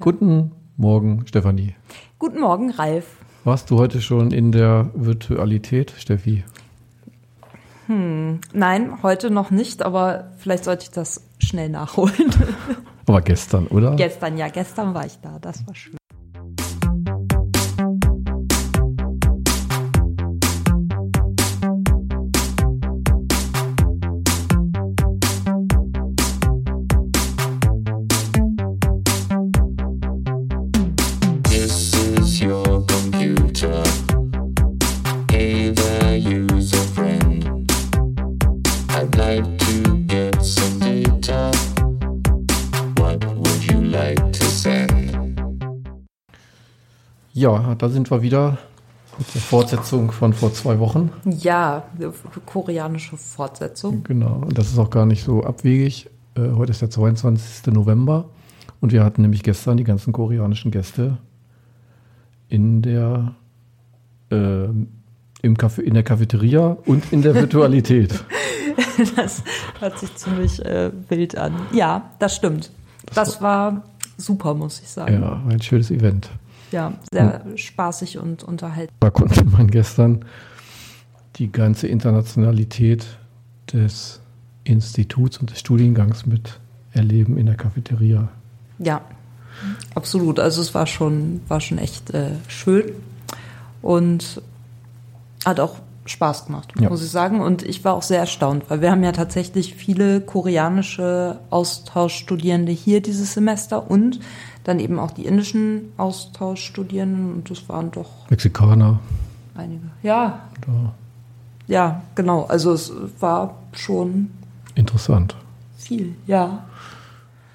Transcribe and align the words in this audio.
Guten 0.00 0.52
Morgen, 0.78 1.26
Stefanie. 1.26 1.74
Guten 2.18 2.40
Morgen, 2.40 2.70
Ralf. 2.70 3.04
Warst 3.44 3.70
du 3.70 3.78
heute 3.78 4.00
schon 4.00 4.30
in 4.30 4.50
der 4.50 4.90
Virtualität, 4.94 5.92
Steffi? 5.98 6.42
Hm, 7.86 8.40
nein, 8.54 9.02
heute 9.02 9.30
noch 9.30 9.50
nicht, 9.50 9.82
aber 9.82 10.30
vielleicht 10.38 10.64
sollte 10.64 10.84
ich 10.84 10.90
das 10.90 11.22
schnell 11.38 11.68
nachholen. 11.68 12.32
Aber 13.06 13.20
gestern, 13.20 13.66
oder? 13.66 13.94
gestern, 13.96 14.38
ja, 14.38 14.48
gestern 14.48 14.94
war 14.94 15.04
ich 15.04 15.18
da, 15.20 15.38
das 15.38 15.66
war 15.66 15.74
schön. 15.74 15.99
Ja, 47.56 47.74
da 47.74 47.88
sind 47.88 48.10
wir 48.10 48.22
wieder 48.22 48.58
mit 49.18 49.34
der 49.34 49.40
Fortsetzung 49.40 50.12
von 50.12 50.32
vor 50.32 50.52
zwei 50.52 50.78
Wochen. 50.78 51.10
Ja, 51.24 51.84
koreanische 52.46 53.16
Fortsetzung. 53.16 54.02
Genau, 54.04 54.42
und 54.46 54.56
das 54.56 54.68
ist 54.68 54.78
auch 54.78 54.90
gar 54.90 55.06
nicht 55.06 55.24
so 55.24 55.44
abwegig. 55.44 56.08
Äh, 56.34 56.52
heute 56.54 56.70
ist 56.70 56.80
der 56.80 56.90
22. 56.90 57.72
November 57.72 58.30
und 58.80 58.92
wir 58.92 59.04
hatten 59.04 59.22
nämlich 59.22 59.42
gestern 59.42 59.76
die 59.76 59.84
ganzen 59.84 60.12
koreanischen 60.12 60.70
Gäste 60.70 61.18
in 62.48 62.82
der, 62.82 63.34
äh, 64.30 64.64
im 64.64 65.56
Café, 65.56 65.80
in 65.80 65.94
der 65.94 66.02
Cafeteria 66.02 66.76
und 66.86 67.12
in 67.12 67.22
der 67.22 67.34
Virtualität. 67.34 68.24
Das 69.16 69.42
hört 69.78 69.98
sich 69.98 70.14
ziemlich 70.16 70.64
äh, 70.64 70.90
wild 71.08 71.36
an. 71.36 71.54
Ja, 71.72 72.10
das 72.18 72.36
stimmt. 72.36 72.70
Das 73.14 73.40
war 73.40 73.82
super, 74.16 74.54
muss 74.54 74.80
ich 74.80 74.88
sagen. 74.88 75.20
ja, 75.20 75.42
ein 75.48 75.60
schönes 75.60 75.90
Event. 75.90 76.30
Ja, 76.70 76.94
sehr 77.12 77.42
spaßig 77.56 78.18
und 78.18 78.42
unterhaltsam. 78.44 78.96
Da 79.00 79.10
konnte 79.10 79.44
man 79.44 79.68
gestern 79.68 80.24
die 81.36 81.50
ganze 81.50 81.88
Internationalität 81.88 83.06
des 83.72 84.20
Instituts 84.64 85.38
und 85.38 85.50
des 85.50 85.60
Studiengangs 85.60 86.26
mit 86.26 86.60
erleben 86.92 87.36
in 87.38 87.46
der 87.46 87.56
Cafeteria. 87.56 88.28
Ja, 88.78 89.00
absolut. 89.94 90.38
Also 90.38 90.60
es 90.60 90.74
war 90.74 90.86
schon, 90.86 91.40
war 91.48 91.60
schon 91.60 91.78
echt 91.78 92.10
äh, 92.10 92.30
schön 92.48 92.92
und 93.82 94.42
hat 95.44 95.60
auch 95.60 95.76
Spaß 96.06 96.46
gemacht, 96.46 96.72
Ja. 96.80 96.88
muss 96.88 97.04
ich 97.04 97.10
sagen. 97.10 97.40
Und 97.40 97.62
ich 97.62 97.84
war 97.84 97.94
auch 97.94 98.02
sehr 98.02 98.18
erstaunt, 98.18 98.64
weil 98.68 98.80
wir 98.80 98.90
haben 98.90 99.04
ja 99.04 99.12
tatsächlich 99.12 99.74
viele 99.74 100.20
koreanische 100.20 101.38
Austauschstudierende 101.50 102.72
hier 102.72 103.00
dieses 103.00 103.34
Semester 103.34 103.90
und 103.90 104.18
dann 104.70 104.78
eben 104.78 105.00
auch 105.00 105.10
die 105.10 105.26
indischen 105.26 105.92
Austauschstudierenden 105.96 107.32
und 107.34 107.50
das 107.50 107.68
waren 107.68 107.90
doch 107.90 108.08
Mexikaner. 108.30 109.00
einige. 109.56 109.82
Ja, 110.04 110.42
Da. 110.64 110.94
ja, 111.66 112.02
genau. 112.14 112.44
Also 112.44 112.72
es 112.72 112.92
war 113.18 113.56
schon 113.72 114.30
Interessant. 114.76 115.34
viel, 115.76 116.14
ja, 116.28 116.64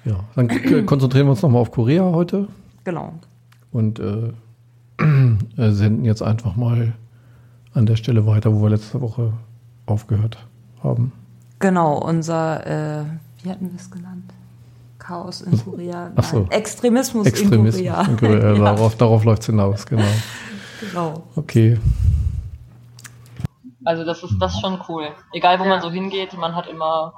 Ja, 0.04 0.20
dann 0.34 0.48
konzentrieren 0.86 1.26
wir 1.26 1.30
uns 1.30 1.40
nochmal 1.42 1.62
auf 1.62 1.70
Korea 1.72 2.04
heute 2.12 2.48
genau. 2.84 3.14
und 3.72 3.98
äh, 3.98 4.32
äh, 5.56 5.70
senden 5.70 6.04
jetzt 6.04 6.22
einfach 6.22 6.54
mal 6.54 6.92
an 7.72 7.86
der 7.86 7.96
Stelle 7.96 8.26
weiter, 8.26 8.54
wo 8.54 8.62
wir 8.62 8.68
letzte 8.70 9.00
Woche 9.00 9.32
aufgehört 9.86 10.36
haben. 10.82 11.12
Genau, 11.60 11.96
unser, 11.98 12.66
äh, 12.66 13.04
wie 13.42 13.48
hatten 13.50 13.70
wir 13.70 13.76
es 13.80 13.90
genannt? 13.90 14.34
Chaos 15.06 15.40
in 15.42 15.62
Korea. 15.62 16.10
ach 16.16 16.24
so. 16.24 16.40
Nein, 16.40 16.50
Extremismus, 16.50 17.26
Extremismus. 17.26 17.76
in 17.76 17.86
Korea. 17.86 18.02
in 18.02 18.16
Korea. 18.16 18.54
ja, 18.54 18.64
Darauf, 18.74 18.96
darauf 18.96 19.24
läuft 19.24 19.42
es 19.42 19.46
hinaus, 19.46 19.86
genau. 19.86 20.02
genau. 20.80 21.22
Okay. 21.36 21.78
Also 23.84 24.04
das 24.04 24.22
ist 24.22 24.34
das 24.40 24.54
ist 24.54 24.60
schon 24.60 24.80
cool. 24.88 25.08
Egal 25.32 25.60
wo 25.60 25.64
man 25.64 25.80
so 25.80 25.90
hingeht, 25.90 26.36
man 26.36 26.56
hat 26.56 26.66
immer 26.66 27.12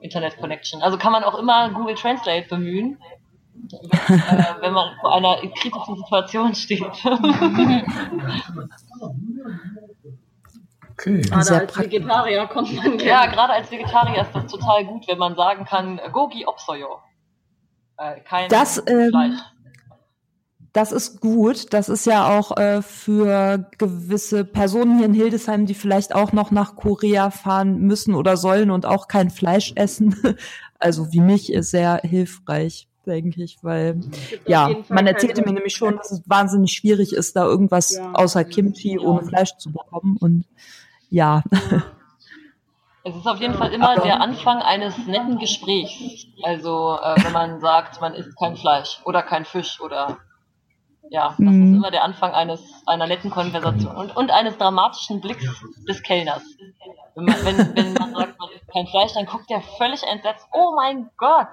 Internet 0.00 0.36
Connection. 0.36 0.82
Also 0.82 0.98
kann 0.98 1.12
man 1.12 1.24
auch 1.24 1.38
immer 1.38 1.70
Google 1.70 1.94
Translate 1.94 2.46
bemühen, 2.48 2.98
wenn, 3.54 3.90
äh, 4.18 4.54
wenn 4.60 4.72
man 4.74 4.90
vor 5.00 5.14
einer 5.14 5.36
kritischen 5.58 5.96
Situation 5.96 6.54
steht. 6.64 6.82
Okay. 10.92 11.22
Gerade 11.22 11.42
Sehr 11.42 11.60
als 11.60 11.72
praktisch. 11.72 11.92
Vegetarier 11.92 12.46
kommt 12.48 12.74
man 12.76 12.98
ja, 12.98 13.26
gerade 13.26 13.54
als 13.54 13.70
Vegetarier 13.70 14.22
ist 14.22 14.34
das 14.34 14.46
total 14.46 14.84
gut, 14.84 15.08
wenn 15.08 15.18
man 15.18 15.34
sagen 15.36 15.64
kann, 15.64 15.98
Gogi 16.12 16.44
Opsoyo. 16.46 16.98
Äh, 17.98 18.20
kein 18.20 18.48
Das, 18.48 18.82
ähm, 18.86 19.10
Fleisch. 19.10 19.38
Das 20.72 20.90
ist 20.90 21.20
gut. 21.20 21.72
Das 21.72 21.88
ist 21.88 22.04
ja 22.04 22.36
auch 22.36 22.56
äh, 22.56 22.82
für 22.82 23.70
gewisse 23.78 24.44
Personen 24.44 24.96
hier 24.98 25.06
in 25.06 25.14
Hildesheim, 25.14 25.66
die 25.66 25.74
vielleicht 25.74 26.12
auch 26.14 26.32
noch 26.32 26.50
nach 26.50 26.74
Korea 26.74 27.30
fahren 27.30 27.78
müssen 27.78 28.14
oder 28.16 28.36
sollen 28.36 28.72
und 28.72 28.84
auch 28.84 29.06
kein 29.08 29.30
Fleisch 29.30 29.72
essen. 29.76 30.16
Also 30.80 31.12
wie 31.12 31.20
mich 31.20 31.50
ist 31.50 31.70
sehr 31.70 32.00
hilfreich, 32.02 32.88
denke 33.06 33.42
ich, 33.42 33.56
weil 33.62 33.94
Gibt 33.94 34.46
ja, 34.46 34.68
man 34.90 35.06
erzählte 35.06 35.40
mir 35.40 35.52
nämlich 35.54 35.72
schon, 35.74 35.96
dass 35.96 36.10
es 36.10 36.20
wahnsinnig 36.26 36.72
schwierig 36.72 37.14
ist, 37.14 37.36
da 37.36 37.44
irgendwas 37.44 37.92
Ja. 37.92 38.12
außer 38.12 38.44
Kimchi 38.44 38.98
ohne 38.98 39.24
Fleisch 39.24 39.56
zu 39.56 39.72
bekommen 39.72 40.18
und 40.20 40.44
ja. 41.08 41.42
Es 43.06 43.14
ist 43.14 43.26
auf 43.26 43.38
jeden 43.38 43.54
Fall 43.54 43.72
immer 43.72 43.96
der 44.00 44.20
Anfang 44.22 44.62
eines 44.62 44.96
netten 45.06 45.38
Gesprächs. 45.38 46.26
Also 46.42 46.98
äh, 47.02 47.22
wenn 47.22 47.32
man 47.32 47.60
sagt, 47.60 48.00
man 48.00 48.14
isst 48.14 48.36
kein 48.38 48.56
Fleisch 48.56 49.00
oder 49.04 49.22
kein 49.22 49.44
Fisch 49.44 49.78
oder 49.80 50.18
ja, 51.10 51.28
das 51.28 51.38
Mhm. 51.38 51.72
ist 51.72 51.76
immer 51.76 51.90
der 51.90 52.02
Anfang 52.02 52.32
eines 52.32 52.62
einer 52.86 53.06
netten 53.06 53.30
Konversation 53.30 53.94
und, 53.94 54.16
und 54.16 54.30
eines 54.30 54.56
dramatischen 54.56 55.20
Blicks 55.20 55.44
des 55.86 56.02
Kellners. 56.02 56.42
Wenn 57.14 57.26
man, 57.26 57.44
wenn, 57.44 57.76
wenn 57.76 57.92
man 57.92 58.14
sagt, 58.14 58.38
man 58.38 58.48
isst 58.50 58.66
kein 58.72 58.86
Fleisch, 58.86 59.12
dann 59.12 59.26
guckt 59.26 59.50
der 59.50 59.60
völlig 59.60 60.02
entsetzt. 60.02 60.46
Oh 60.52 60.74
mein 60.74 61.10
Gott! 61.18 61.48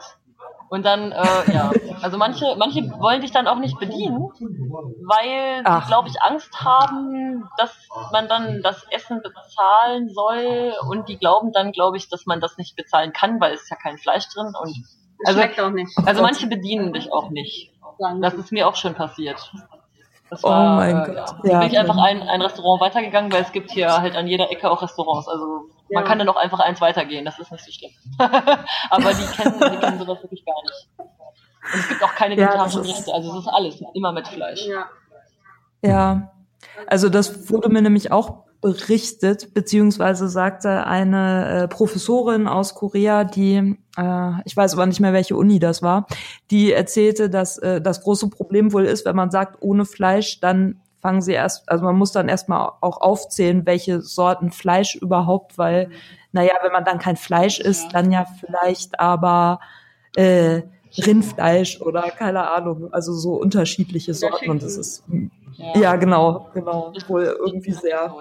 Und 0.70 0.86
dann, 0.86 1.12
äh, 1.12 1.52
ja, 1.54 1.70
also 2.02 2.18
manche, 2.18 2.56
manche 2.58 2.90
wollen 3.00 3.20
dich 3.20 3.32
dann 3.32 3.48
auch 3.48 3.58
nicht 3.58 3.78
bedienen, 3.78 4.20
weil 4.20 5.64
sie, 5.66 5.88
glaube 5.88 6.08
ich, 6.08 6.22
Angst 6.22 6.64
haben, 6.64 7.50
dass 7.58 7.76
man 8.14 8.30
dann 8.30 8.62
das 8.62 8.86
Essen 8.90 9.22
bezahlen 9.22 10.10
soll 10.14 10.74
und 10.90 11.10
die 11.10 11.18
glauben 11.18 11.52
dann, 11.52 11.74
glaube 11.74 11.98
ich, 11.98 12.08
dass 12.08 12.26
man 12.26 12.40
das 12.40 12.58
nicht 12.58 12.78
bezahlen 12.78 13.12
kann, 13.12 13.42
weil 13.42 13.54
es 13.54 13.64
ist 13.64 13.70
ja 13.70 13.76
kein 13.76 13.98
Fleisch 13.98 14.30
drin 14.34 14.54
und 14.58 14.74
also, 15.26 15.40
Schmeckt 15.40 15.60
auch 15.60 15.70
nicht. 15.70 15.92
also 16.06 16.22
manche 16.22 16.48
bedienen 16.48 16.94
dich 16.94 17.12
auch 17.12 17.30
nicht. 17.30 17.74
Das 18.22 18.34
ist 18.34 18.52
mir 18.52 18.68
auch 18.68 18.76
schon 18.76 18.96
passiert. 18.96 19.52
Das 20.32 20.44
Oh 20.46 20.50
mein 20.50 20.90
äh, 20.98 21.06
Gott, 21.06 21.16
Ja. 21.44 21.52
ja. 21.52 21.60
Bin 21.60 21.68
ich 21.70 21.78
einfach 21.78 21.98
ein, 21.98 22.24
ein 22.24 22.42
Restaurant 22.42 22.82
weitergegangen, 22.82 23.32
weil 23.34 23.44
es 23.44 23.52
gibt 23.52 23.70
hier 23.70 24.02
halt 24.02 24.16
an 24.16 24.28
jeder 24.28 24.50
Ecke 24.50 24.72
auch 24.72 24.82
Restaurants. 24.82 25.28
Also 25.28 25.46
man 25.94 26.04
Ja. 26.04 26.08
kann 26.08 26.18
dann 26.20 26.30
auch 26.30 26.38
einfach 26.38 26.60
eins 26.62 26.80
weitergehen, 26.82 27.26
das 27.26 27.38
ist 27.38 27.52
nicht 27.52 27.64
so 27.66 27.72
schlimm. 27.72 27.92
Aber 28.90 29.14
die 29.14 29.26
kennen, 29.36 29.60
die 29.60 29.78
kennen 29.78 30.00
sowas 30.00 30.24
wirklich 30.24 30.44
gar 30.46 30.56
nicht. 30.64 30.88
Und 30.98 31.80
es 31.80 31.88
gibt 31.90 32.02
auch 32.04 32.16
keine 32.16 32.36
Ja, 32.36 32.48
vegetarischen 32.48 32.82
ist- 32.82 32.88
Gerichte, 32.88 33.14
also 33.14 33.32
es 33.34 33.40
ist 33.40 33.48
alles 33.50 33.84
immer 33.94 34.12
mit 34.14 34.28
Fleisch. 34.28 34.66
Ja. 34.66 34.86
Ja, 35.84 36.32
also 36.88 37.10
das 37.10 37.50
wurde 37.52 37.70
mir 37.70 37.82
nämlich 37.82 38.12
auch 38.12 38.46
berichtet, 38.62 39.54
beziehungsweise 39.56 40.28
sagte 40.28 40.86
eine 40.86 41.64
äh, 41.64 41.68
Professorin 41.68 42.48
aus 42.48 42.76
Korea, 42.76 43.24
die, 43.24 43.76
äh, 43.98 44.32
ich 44.46 44.56
weiß 44.56 44.74
aber 44.74 44.86
nicht 44.86 45.00
mehr, 45.00 45.14
welche 45.14 45.36
Uni 45.36 45.60
das 45.60 45.82
war, 45.82 46.06
die 46.52 46.72
erzählte, 46.72 47.30
dass 47.30 47.58
äh, 47.58 47.82
das 47.82 48.02
große 48.04 48.30
Problem 48.30 48.72
wohl 48.72 48.86
ist, 48.86 49.04
wenn 49.06 49.16
man 49.16 49.32
sagt, 49.32 49.58
ohne 49.62 49.86
Fleisch, 49.86 50.40
dann 50.40 50.80
fangen 51.00 51.22
sie 51.22 51.34
erst, 51.34 51.68
also 51.68 51.84
man 51.84 51.96
muss 51.96 52.12
dann 52.12 52.30
erstmal 52.30 52.70
auch 52.82 53.02
aufzählen, 53.02 53.66
welche 53.66 54.02
Sorten 54.02 54.52
Fleisch 54.52 54.96
überhaupt, 54.96 55.58
weil, 55.58 55.90
naja, 56.32 56.54
wenn 56.62 56.72
man 56.72 56.86
dann 56.86 57.00
kein 57.00 57.18
Fleisch 57.18 57.60
isst, 57.60 57.88
dann 57.94 58.12
ja 58.12 58.28
vielleicht 58.40 59.00
aber 59.00 59.60
äh, 60.16 60.62
Rindfleisch 60.96 61.82
oder 61.82 62.04
keine 62.12 62.52
Ahnung, 62.52 62.94
also 62.94 63.14
so 63.14 63.34
unterschiedliche 63.34 64.14
Sorten 64.14 64.52
und 64.52 64.62
das 64.62 64.78
ist 64.78 65.04
ja, 65.76 65.96
genau, 65.96 66.50
genau. 66.54 66.94
Wohl 67.08 67.24
irgendwie 67.40 67.72
sehr 67.72 67.92
ja. 67.92 68.16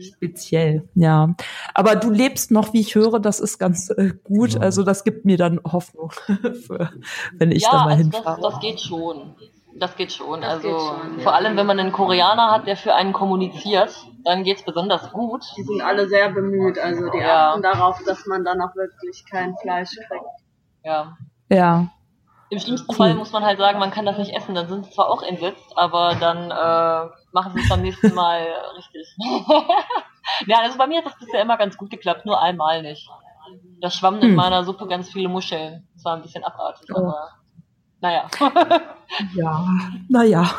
Speziell, 0.00 0.88
ja. 0.94 1.34
Aber 1.74 1.96
du 1.96 2.10
lebst 2.10 2.50
noch, 2.50 2.72
wie 2.72 2.80
ich 2.80 2.94
höre, 2.94 3.20
das 3.20 3.40
ist 3.40 3.58
ganz 3.58 3.90
äh, 3.90 4.12
gut. 4.24 4.54
Ja. 4.54 4.60
Also 4.60 4.82
das 4.82 5.04
gibt 5.04 5.24
mir 5.24 5.36
dann 5.36 5.60
Hoffnung, 5.64 6.10
für, 6.66 6.92
wenn 7.32 7.52
ich 7.52 7.62
ja, 7.64 7.70
da 7.70 7.76
mal 7.84 7.92
also 7.92 8.04
das, 8.04 8.16
hinfahre. 8.16 8.40
das 8.42 8.60
geht 8.60 8.80
schon. 8.80 9.34
Das 9.78 9.96
geht 9.96 10.12
schon. 10.12 10.40
Das 10.40 10.54
also 10.54 10.68
geht 10.68 10.78
schon, 10.78 11.20
vor 11.20 11.32
ja. 11.32 11.38
allem, 11.38 11.56
wenn 11.56 11.66
man 11.66 11.78
einen 11.78 11.92
Koreaner 11.92 12.50
hat, 12.50 12.66
der 12.66 12.76
für 12.76 12.94
einen 12.94 13.12
kommuniziert, 13.12 13.94
dann 14.24 14.42
geht's 14.42 14.64
besonders 14.64 15.12
gut. 15.12 15.44
Die 15.56 15.62
sind 15.62 15.82
alle 15.82 16.08
sehr 16.08 16.30
bemüht, 16.30 16.78
also 16.78 17.10
die 17.10 17.18
Ja. 17.18 17.50
achten 17.50 17.62
darauf, 17.62 17.98
dass 18.06 18.26
man 18.26 18.44
dann 18.44 18.60
auch 18.60 18.74
wirklich 18.74 19.24
kein 19.30 19.54
Fleisch 19.60 19.90
kriegt. 20.08 20.24
Ja. 20.82 21.16
Ja. 21.50 21.88
Im 22.48 22.58
schlimmsten 22.60 22.88
Cool. 22.90 22.96
Fall 22.96 23.14
muss 23.14 23.32
man 23.32 23.44
halt 23.44 23.58
sagen, 23.58 23.78
man 23.80 23.90
kann 23.90 24.06
das 24.06 24.18
nicht 24.18 24.32
essen, 24.34 24.54
dann 24.54 24.68
sind 24.68 24.84
sie 24.86 24.92
zwar 24.92 25.08
auch 25.10 25.22
entsetzt, 25.22 25.72
aber 25.76 26.14
dann 26.20 26.50
äh, 26.50 27.10
machen 27.32 27.52
sie 27.54 27.60
es 27.60 27.68
beim 27.68 27.82
nächsten 27.82 28.14
Mal 28.14 28.46
richtig. 28.76 29.16
ja, 30.46 30.58
also 30.62 30.78
bei 30.78 30.86
mir 30.86 30.98
hat 30.98 31.06
das 31.06 31.18
bisher 31.18 31.42
immer 31.42 31.56
ganz 31.56 31.76
gut 31.76 31.90
geklappt, 31.90 32.24
nur 32.24 32.40
einmal 32.40 32.82
nicht. 32.82 33.08
Da 33.80 33.90
schwammen 33.90 34.20
in 34.22 34.28
Hm. 34.30 34.34
meiner 34.36 34.64
Suppe 34.64 34.86
ganz 34.86 35.10
viele 35.10 35.28
Muscheln. 35.28 35.86
Das 35.94 36.04
war 36.04 36.14
ein 36.16 36.22
bisschen 36.22 36.44
abartig, 36.44 36.88
Oh. 36.94 36.98
aber 36.98 37.30
naja. 38.00 38.26
Ja, 39.34 39.64
naja. 40.08 40.50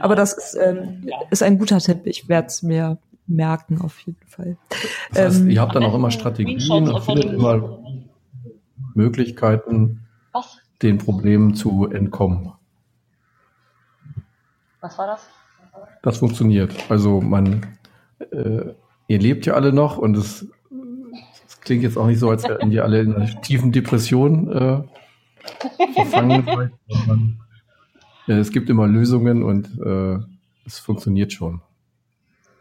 Aber 0.00 0.14
das 0.14 0.32
ist, 0.32 0.54
ähm, 0.54 1.02
Ja. 1.04 1.16
ist 1.30 1.42
ein 1.42 1.58
guter 1.58 1.78
Tipp. 1.78 2.02
Ich 2.06 2.28
werde 2.28 2.46
es 2.46 2.62
mir 2.62 2.98
merken, 3.26 3.80
auf 3.82 3.98
jeden 4.00 4.24
Fall. 4.28 4.56
Das 5.10 5.18
heißt, 5.24 5.40
Ähm, 5.40 5.50
ihr 5.50 5.60
habt 5.60 5.74
dann 5.74 5.84
auch 5.84 5.94
immer 5.94 6.10
Strategien 6.12 6.88
und 6.88 7.00
findet 7.02 7.32
immer 7.32 7.78
Möglichkeiten? 8.94 10.03
Den 10.82 10.98
Problemen 10.98 11.54
zu 11.54 11.86
entkommen. 11.86 12.52
Was 14.80 14.98
war 14.98 15.06
das? 15.06 15.28
Das 16.02 16.18
funktioniert. 16.18 16.74
Also 16.90 17.20
man, 17.20 17.78
äh, 18.30 18.74
ihr 19.08 19.18
lebt 19.18 19.46
ja 19.46 19.54
alle 19.54 19.72
noch 19.72 19.96
und 19.98 20.16
es, 20.16 20.46
es 21.46 21.60
klingt 21.60 21.82
jetzt 21.82 21.96
auch 21.96 22.06
nicht 22.06 22.18
so, 22.18 22.28
als 22.30 22.44
wären 22.44 22.70
ihr 22.70 22.84
alle 22.84 23.00
in 23.00 23.14
einer 23.14 23.40
tiefen 23.40 23.72
Depression 23.72 24.52
äh, 24.52 24.82
verfangen 25.94 26.44
sondern 26.88 27.40
äh, 28.28 28.34
es 28.34 28.50
gibt 28.50 28.68
immer 28.68 28.86
Lösungen 28.86 29.42
und 29.42 29.68
äh, 29.80 30.18
es 30.66 30.78
funktioniert 30.78 31.32
schon. 31.32 31.60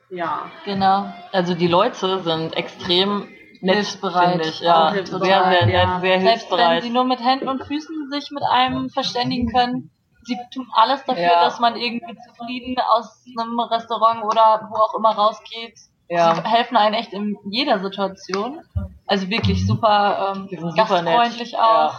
Ja. 0.10 0.52
Genau. 0.66 1.12
Also 1.32 1.56
die 1.56 1.68
Leute 1.68 2.22
sind 2.24 2.56
extrem 2.56 3.26
nett, 3.64 3.76
Hilfsbereit. 3.76 4.46
ich. 4.46 4.60
Ja, 4.62 4.76
Auch 4.76 4.90
sehr, 4.90 4.94
hilfsbereit, 4.96 5.52
sehr 5.54 5.66
nett, 5.66 5.74
ja. 5.74 6.00
sehr 6.00 6.02
Selbst 6.02 6.24
wenn 6.24 6.28
hilfsbereit. 6.30 6.84
sie 6.84 6.90
nur 6.90 7.04
mit 7.06 7.20
Händen 7.20 7.48
und 7.50 7.64
Füßen 7.66 8.10
sich 8.12 8.32
mit 8.32 8.44
einem 8.44 8.90
verständigen 8.90 9.52
können, 9.52 9.90
sie 10.24 10.38
tun 10.54 10.68
alles 10.74 11.04
dafür, 11.06 11.24
Ja. 11.24 11.42
dass 11.44 11.60
man 11.60 11.76
irgendwie 11.76 12.16
zufrieden 12.28 12.76
aus 12.94 13.24
einem 13.40 13.60
Restaurant 13.60 14.24
oder 14.24 14.70
wo 14.72 14.76
auch 14.76 14.94
immer 14.96 15.12
rausgeht. 15.12 15.76
Ja. 16.10 16.36
Sie 16.36 16.42
helfen 16.44 16.78
einem 16.78 16.94
echt 16.94 17.14
in 17.14 17.38
jeder 17.50 17.80
Situation. 17.80 18.62
Also 19.08 19.30
wirklich 19.30 19.66
super, 19.66 20.34
ähm, 20.36 20.48
super 20.50 21.02
nett. 21.02 21.14
gastfreundlich 21.16 21.58
auch. 21.58 21.94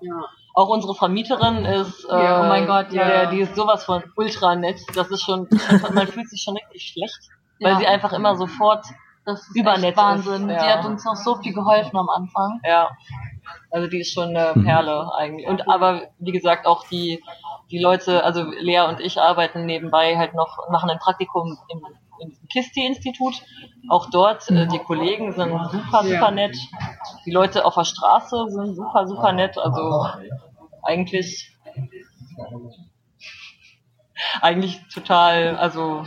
Ja. 0.00 0.20
Auch 0.54 0.68
unsere 0.68 0.94
Vermieterin 0.94 1.64
ist, 1.66 2.04
äh, 2.04 2.12
oh 2.12 2.44
mein 2.48 2.66
Gott, 2.66 2.90
ja. 2.92 3.26
die 3.26 3.40
ist 3.40 3.54
sowas 3.54 3.84
von 3.84 4.02
ultra 4.16 4.54
nett. 4.56 4.80
Das 4.94 5.10
ist 5.10 5.22
schon, 5.22 5.48
man 5.94 6.06
fühlt 6.08 6.28
sich 6.30 6.42
schon 6.42 6.56
richtig 6.56 6.92
schlecht, 6.94 7.18
weil 7.60 7.76
sie 7.78 7.86
einfach 7.86 8.12
immer 8.14 8.36
sofort, 8.36 8.86
Das 9.26 9.40
ist 9.40 9.56
Übernett 9.56 9.82
echt 9.84 9.92
ist, 9.92 9.96
Wahnsinn. 9.98 10.48
ja. 10.48 10.62
Die 10.62 10.70
hat 10.72 10.84
uns 10.86 11.04
noch 11.04 11.16
so 11.16 11.34
viel 11.36 11.52
geholfen 11.52 11.96
am 11.98 12.08
Anfang. 12.08 12.60
ja, 12.64 12.88
also 13.70 13.88
die 13.88 14.00
ist 14.00 14.12
schon 14.14 14.34
eine 14.36 14.52
Mhm. 14.54 14.64
Perle 14.64 15.12
eigentlich. 15.14 15.46
Und 15.48 15.68
aber 15.68 16.02
wie 16.18 16.32
gesagt 16.32 16.66
auch 16.66 16.86
die 16.88 17.22
die 17.70 17.78
Leute, 17.80 18.22
also 18.24 18.44
Lea 18.44 18.82
und 18.88 19.00
ich 19.00 19.20
arbeiten 19.20 19.66
nebenbei 19.66 20.16
halt 20.16 20.34
noch 20.34 20.70
machen 20.70 20.88
ein 20.88 21.00
Praktikum 21.00 21.58
im, 21.68 21.82
im 22.20 22.32
Kisti-Institut. 22.48 23.42
Auch 23.90 24.08
dort 24.10 24.48
äh, 24.50 24.68
die 24.68 24.78
Kollegen 24.78 25.32
sind 25.32 25.50
super 25.72 26.04
super 26.04 26.30
nett. 26.30 26.56
Die 27.24 27.32
Leute 27.32 27.64
auf 27.64 27.74
der 27.74 27.84
Straße 27.84 28.46
sind 28.50 28.76
super 28.76 29.08
super 29.08 29.32
nett. 29.32 29.58
Also 29.58 30.06
eigentlich 30.82 31.52
eigentlich 34.40 34.80
total, 34.88 35.56
also 35.56 36.04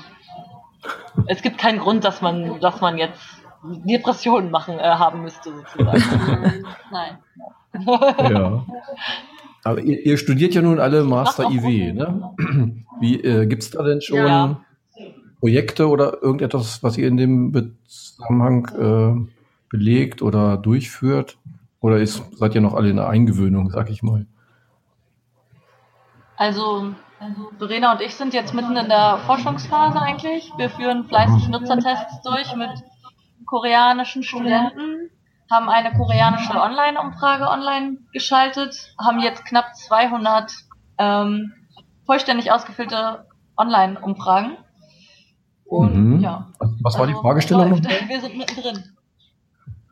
es 1.27 1.41
gibt 1.41 1.57
keinen 1.57 1.79
Grund, 1.79 2.03
dass 2.03 2.21
man, 2.21 2.59
dass 2.59 2.81
man 2.81 2.97
jetzt 2.97 3.19
Depressionen 3.63 4.51
machen 4.51 4.79
äh, 4.79 4.83
haben 4.83 5.21
müsste 5.21 5.51
sozusagen. 5.53 6.01
Nein. 6.91 7.17
Ja. 7.85 8.65
Aber 9.63 9.81
ihr, 9.81 10.05
ihr 10.05 10.17
studiert 10.17 10.53
ja 10.53 10.61
nun 10.61 10.79
alle 10.79 11.03
Master 11.03 11.49
IW, 11.51 11.93
ne? 11.93 12.31
Wie 12.99 13.21
äh, 13.21 13.45
gibt's 13.45 13.71
da 13.71 13.83
denn 13.83 14.01
schon 14.01 14.17
Ja. 14.17 14.61
Projekte 15.39 15.87
oder 15.87 16.21
irgendetwas, 16.21 16.83
was 16.83 16.97
ihr 16.97 17.07
in 17.07 17.15
dem 17.15 17.75
Zusammenhang 17.87 18.67
äh, 18.77 19.29
belegt 19.69 20.21
oder 20.21 20.57
durchführt? 20.57 21.37
Oder 21.79 21.99
ist, 21.99 22.21
seid 22.35 22.55
ihr 22.55 22.61
noch 22.61 22.73
alle 22.73 22.89
in 22.89 22.97
der 22.97 23.07
Eingewöhnung, 23.07 23.69
sag 23.69 23.89
ich 23.89 24.03
mal? 24.03 24.25
Also, 26.35 26.93
Verena 27.57 27.91
und 27.93 28.01
ich 28.01 28.15
sind 28.15 28.33
jetzt 28.33 28.53
mitten 28.53 28.77
in 28.77 28.87
der 28.87 29.19
Forschungsphase 29.25 29.99
eigentlich. 29.99 30.51
Wir 30.57 30.69
führen 30.69 31.05
fleißig 31.05 31.49
Nutzertests 31.49 32.21
durch 32.21 32.55
mit 32.55 32.69
koreanischen 33.45 34.23
Studenten, 34.23 35.09
haben 35.51 35.69
eine 35.69 35.91
koreanische 35.97 36.53
Online-Umfrage 36.53 37.47
online 37.49 37.97
geschaltet, 38.13 38.93
haben 39.03 39.19
jetzt 39.19 39.43
knapp 39.45 39.75
200 39.75 40.53
ähm, 40.97 41.53
vollständig 42.05 42.51
ausgefüllte 42.51 43.25
Online-Umfragen. 43.57 44.57
Und 45.65 45.95
Mhm. 45.95 46.19
ja. 46.21 46.47
Was, 46.59 46.69
was 46.81 46.99
war 46.99 47.07
die 47.07 47.13
also 47.13 47.21
Fragestellung? 47.21 47.69
läuft. 47.71 47.83
noch? 47.83 48.09
Wir 48.09 48.21
sind 48.21 48.37
mittendrin. 48.37 48.83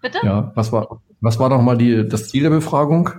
Bitte? 0.02 0.20
Ja, 0.24 0.52
was 0.56 0.72
war, 0.72 1.02
was 1.22 1.40
war 1.40 1.50
noch 1.50 1.62
mal 1.62 1.78
die, 1.78 2.08
das 2.08 2.30
Ziel 2.30 2.44
der 2.44 2.50
Befragung? 2.52 3.10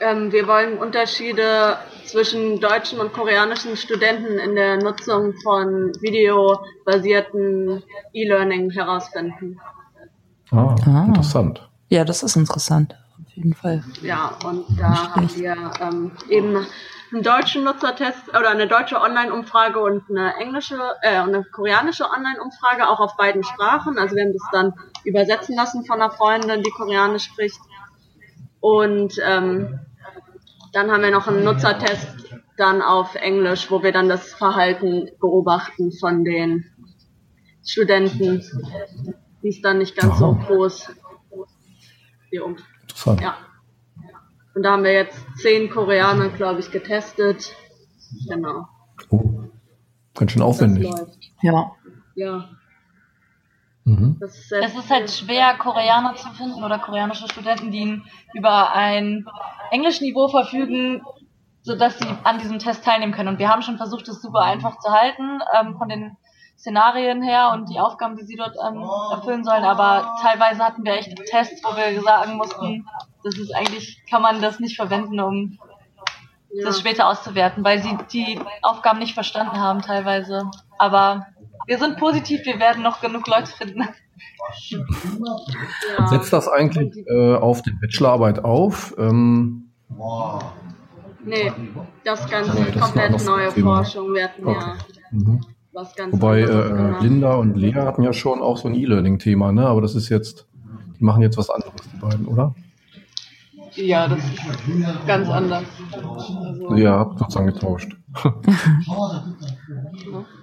Ähm, 0.00 0.32
wir 0.32 0.48
wollen 0.48 0.78
Unterschiede 0.78 1.76
zwischen 2.06 2.60
deutschen 2.60 3.00
und 3.00 3.12
koreanischen 3.12 3.76
Studenten 3.76 4.38
in 4.38 4.54
der 4.54 4.76
Nutzung 4.78 5.34
von 5.42 5.92
videobasierten 6.00 7.82
E-Learning 8.12 8.70
herausfinden. 8.70 9.60
Ah, 10.50 10.74
Ah. 10.86 11.04
interessant. 11.08 11.68
Ja, 11.88 12.04
das 12.04 12.22
ist 12.22 12.36
interessant. 12.36 12.94
Auf 13.20 13.32
jeden 13.36 13.54
Fall. 13.54 13.82
Ja, 14.02 14.36
und 14.44 14.64
da 14.78 15.14
haben 15.14 15.30
wir 15.34 15.56
ähm, 15.80 16.12
eben 16.28 16.66
einen 17.12 17.22
deutschen 17.22 17.64
Nutzertest 17.64 18.28
oder 18.30 18.50
eine 18.50 18.66
deutsche 18.66 19.00
Online-Umfrage 19.00 19.78
und 19.80 20.02
eine 20.10 20.34
englische, 20.36 20.76
äh, 21.02 21.20
und 21.22 21.28
eine 21.34 21.44
koreanische 21.44 22.04
Online-Umfrage 22.04 22.88
auch 22.88 23.00
auf 23.00 23.16
beiden 23.16 23.44
Sprachen. 23.44 23.98
Also 23.98 24.16
wir 24.16 24.24
haben 24.24 24.32
das 24.32 24.48
dann 24.52 24.74
übersetzen 25.04 25.54
lassen 25.56 25.84
von 25.84 26.00
einer 26.00 26.10
Freundin, 26.10 26.62
die 26.62 26.70
Koreanisch 26.70 27.24
spricht. 27.24 27.60
Und 28.60 29.14
ähm, 29.24 29.80
dann 30.72 30.90
haben 30.90 31.02
wir 31.02 31.10
noch 31.10 31.28
einen 31.28 31.44
Nutzertest 31.44 32.08
dann 32.56 32.82
auf 32.82 33.14
Englisch, 33.14 33.70
wo 33.70 33.82
wir 33.82 33.92
dann 33.92 34.08
das 34.08 34.32
Verhalten 34.34 35.10
beobachten 35.20 35.92
von 35.92 36.24
den 36.24 36.64
Studenten. 37.64 38.42
Die 39.42 39.48
ist 39.48 39.64
dann 39.64 39.78
nicht 39.78 39.96
ganz 39.96 40.18
so 40.18 40.26
Aha. 40.26 40.44
groß. 40.46 40.92
Die 42.32 42.38
um 42.38 42.56
Interessant. 42.82 43.20
ja. 43.20 43.36
Und 44.54 44.64
da 44.64 44.72
haben 44.72 44.84
wir 44.84 44.92
jetzt 44.92 45.18
zehn 45.38 45.70
Koreaner, 45.70 46.28
glaube 46.28 46.60
ich, 46.60 46.70
getestet. 46.70 47.54
Genau. 48.28 48.66
Oh, 49.08 49.44
ganz 50.14 50.32
schön 50.32 50.42
aufwendig. 50.42 50.92
Ja. 51.40 51.72
Ja. 52.14 52.50
Mhm. 53.84 54.16
Das 54.20 54.36
ist 54.36 54.52
Es 54.52 54.74
ist 54.74 54.90
halt 54.90 55.10
schwer, 55.10 55.54
Koreaner 55.58 56.14
zu 56.14 56.28
finden 56.30 56.62
oder 56.62 56.78
koreanische 56.78 57.28
Studenten, 57.28 57.70
die 57.70 58.02
über 58.32 58.72
ein 58.72 59.26
Englischniveau 59.70 60.28
verfügen, 60.28 61.02
sodass 61.62 61.98
sie 61.98 62.08
an 62.24 62.38
diesem 62.38 62.58
Test 62.58 62.84
teilnehmen 62.84 63.12
können. 63.12 63.28
Und 63.28 63.38
wir 63.38 63.48
haben 63.48 63.62
schon 63.62 63.76
versucht, 63.76 64.08
es 64.08 64.22
super 64.22 64.40
einfach 64.40 64.78
zu 64.78 64.90
halten, 64.90 65.40
ähm, 65.58 65.76
von 65.78 65.88
den 65.88 66.16
Szenarien 66.56 67.22
her 67.22 67.50
und 67.54 67.70
die 67.70 67.80
Aufgaben, 67.80 68.16
die 68.16 68.24
sie 68.24 68.36
dort 68.36 68.54
ähm, 68.64 68.84
erfüllen 69.10 69.42
sollen. 69.42 69.64
Aber 69.64 70.16
teilweise 70.22 70.64
hatten 70.64 70.84
wir 70.84 70.94
echt 70.94 71.16
Tests, 71.26 71.62
wo 71.64 71.76
wir 71.76 72.00
sagen 72.02 72.36
mussten, 72.36 72.86
das 73.24 73.36
ist 73.36 73.54
eigentlich, 73.54 74.00
kann 74.08 74.22
man 74.22 74.40
das 74.40 74.60
nicht 74.60 74.76
verwenden, 74.76 75.18
um 75.18 75.58
ja. 76.52 76.66
das 76.66 76.78
später 76.78 77.08
auszuwerten, 77.08 77.64
weil 77.64 77.82
sie 77.82 77.98
die 78.12 78.40
Aufgaben 78.62 79.00
nicht 79.00 79.14
verstanden 79.14 79.58
haben 79.58 79.82
teilweise. 79.82 80.50
Aber 80.78 81.26
wir 81.66 81.78
sind 81.78 81.96
positiv, 81.96 82.44
wir 82.44 82.58
werden 82.58 82.82
noch 82.82 83.00
genug 83.00 83.26
Leute 83.26 83.50
finden. 83.50 83.82
ja. 84.70 86.06
Setzt 86.08 86.32
das 86.32 86.48
eigentlich 86.48 87.06
äh, 87.06 87.34
auf 87.34 87.62
die 87.62 87.70
Bachelorarbeit 87.72 88.44
auf? 88.44 88.94
Ähm, 88.98 89.70
Nee, 91.24 91.52
das 92.04 92.28
Ganze 92.28 92.52
Nee, 92.54 92.62
ist 92.62 92.74
das 92.74 92.82
komplett 92.82 93.24
neue 93.24 93.52
Thema. 93.52 93.76
Forschung. 93.76 94.12
Wir 94.12 94.24
hatten 94.24 94.44
Okay. 94.44 94.58
ja 94.60 94.76
mhm. 95.12 95.40
was 95.72 95.94
ganz 95.94 96.12
Wobei 96.14 96.40
äh. 96.40 97.00
Linda 97.00 97.34
und 97.34 97.56
Lea 97.56 97.74
hatten 97.74 98.02
ja 98.02 98.12
schon 98.12 98.42
auch 98.42 98.56
so 98.56 98.66
ein 98.68 98.74
E-Learning-Thema, 98.74 99.52
ne? 99.52 99.66
Aber 99.66 99.80
das 99.80 99.94
ist 99.94 100.08
jetzt, 100.08 100.48
die 100.98 101.04
machen 101.04 101.22
jetzt 101.22 101.38
was 101.38 101.48
anderes, 101.48 101.74
die 101.94 101.98
beiden, 101.98 102.26
oder? 102.26 102.54
Ja, 103.74 104.08
das 104.08 104.18
ist 104.18 105.06
ganz 105.06 105.28
anders. 105.28 105.62
Also, 105.92 106.74
Ihr 106.74 106.90
habt 106.90 107.18
sozusagen 107.20 107.46
getauscht. 107.46 107.96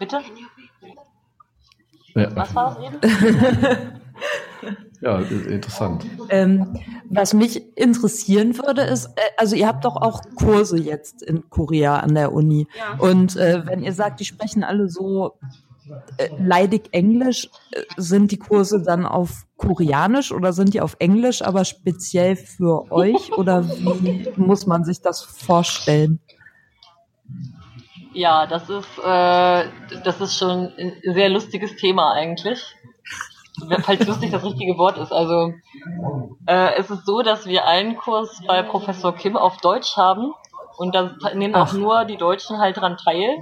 Bitte? 0.00 0.20
ja, 2.14 2.34
Was 2.34 2.54
war 2.54 2.74
das 2.74 2.84
eben? 2.84 4.00
ja, 5.02 5.18
interessant. 5.18 6.06
Ähm, 6.30 6.80
was 7.10 7.34
mich 7.34 7.76
interessieren 7.76 8.56
würde, 8.56 8.80
ist, 8.80 9.06
äh, 9.16 9.20
also 9.36 9.56
ihr 9.56 9.68
habt 9.68 9.84
doch 9.84 9.96
auch 9.96 10.22
Kurse 10.36 10.78
jetzt 10.78 11.22
in 11.22 11.50
Korea 11.50 11.98
an 11.98 12.14
der 12.14 12.32
Uni. 12.32 12.66
Ja. 12.76 12.98
Und 12.98 13.36
äh, 13.36 13.66
wenn 13.66 13.82
ihr 13.82 13.92
sagt, 13.92 14.20
die 14.20 14.24
sprechen 14.24 14.64
alle 14.64 14.88
so 14.88 15.38
äh, 16.16 16.30
leidig 16.38 16.88
Englisch, 16.92 17.50
äh, 17.72 17.82
sind 17.98 18.32
die 18.32 18.38
Kurse 18.38 18.82
dann 18.82 19.04
auf 19.04 19.44
Koreanisch 19.58 20.32
oder 20.32 20.54
sind 20.54 20.72
die 20.72 20.80
auf 20.80 20.96
Englisch, 20.98 21.42
aber 21.42 21.66
speziell 21.66 22.36
für 22.36 22.90
euch? 22.90 23.36
Oder 23.36 23.68
wie 23.68 24.26
muss 24.36 24.66
man 24.66 24.84
sich 24.84 25.02
das 25.02 25.20
vorstellen? 25.20 26.20
Ja, 28.20 28.46
das 28.46 28.68
ist, 28.68 28.98
äh, 28.98 29.64
das 30.04 30.20
ist 30.20 30.36
schon 30.36 30.70
ein 30.76 31.00
sehr 31.02 31.30
lustiges 31.30 31.76
Thema 31.76 32.12
eigentlich. 32.12 32.76
Falls 33.80 34.06
lustig 34.06 34.30
das 34.30 34.44
richtige 34.44 34.76
Wort 34.76 34.98
ist. 34.98 35.10
Also 35.10 35.54
äh, 36.46 36.74
es 36.76 36.90
ist 36.90 37.06
so, 37.06 37.22
dass 37.22 37.46
wir 37.46 37.66
einen 37.66 37.96
Kurs 37.96 38.42
bei 38.46 38.62
Professor 38.62 39.14
Kim 39.14 39.38
auf 39.38 39.56
Deutsch 39.62 39.96
haben 39.96 40.34
und 40.76 40.94
da 40.94 41.16
nehmen 41.32 41.54
auch 41.54 41.68
Ach. 41.68 41.72
nur 41.72 42.04
die 42.04 42.18
Deutschen 42.18 42.58
halt 42.58 42.76
dran 42.76 42.98
teil. 42.98 43.38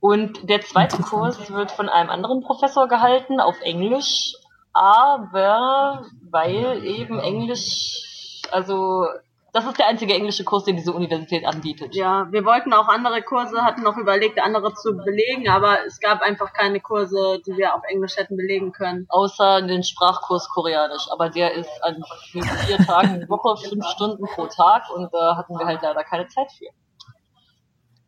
Und 0.00 0.48
der 0.48 0.62
zweite 0.62 1.02
Kurs 1.02 1.52
wird 1.52 1.72
von 1.72 1.90
einem 1.90 2.08
anderen 2.08 2.42
Professor 2.42 2.88
gehalten 2.88 3.38
auf 3.38 3.60
Englisch, 3.60 4.32
aber 4.72 6.06
weil 6.30 6.82
eben 6.86 7.18
Englisch, 7.18 8.40
also 8.50 9.04
das 9.52 9.66
ist 9.66 9.78
der 9.78 9.86
einzige 9.86 10.14
englische 10.14 10.44
Kurs, 10.44 10.64
den 10.64 10.76
diese 10.76 10.92
Universität 10.92 11.44
anbietet. 11.46 11.94
Ja, 11.94 12.26
wir 12.30 12.44
wollten 12.46 12.72
auch 12.72 12.88
andere 12.88 13.20
Kurse, 13.22 13.62
hatten 13.62 13.82
noch 13.82 13.98
überlegt, 13.98 14.40
andere 14.40 14.72
zu 14.72 14.96
belegen, 14.96 15.48
aber 15.50 15.84
es 15.86 16.00
gab 16.00 16.22
einfach 16.22 16.54
keine 16.54 16.80
Kurse, 16.80 17.40
die 17.46 17.56
wir 17.58 17.74
auf 17.74 17.82
Englisch 17.86 18.16
hätten 18.16 18.36
belegen 18.36 18.72
können. 18.72 19.06
Außer 19.10 19.60
den 19.60 19.82
Sprachkurs 19.82 20.48
Koreanisch, 20.48 21.06
aber 21.10 21.28
der 21.28 21.52
ist 21.52 21.70
an 21.82 22.02
vier 22.30 22.78
Tagen 22.78 23.20
die 23.20 23.28
Woche, 23.28 23.56
fünf 23.68 23.86
Stunden 23.88 24.24
pro 24.24 24.46
Tag 24.46 24.84
und 24.94 25.12
da 25.12 25.36
hatten 25.36 25.58
wir 25.58 25.66
halt 25.66 25.82
leider 25.82 26.02
keine 26.02 26.28
Zeit 26.28 26.50
für. 26.50 26.68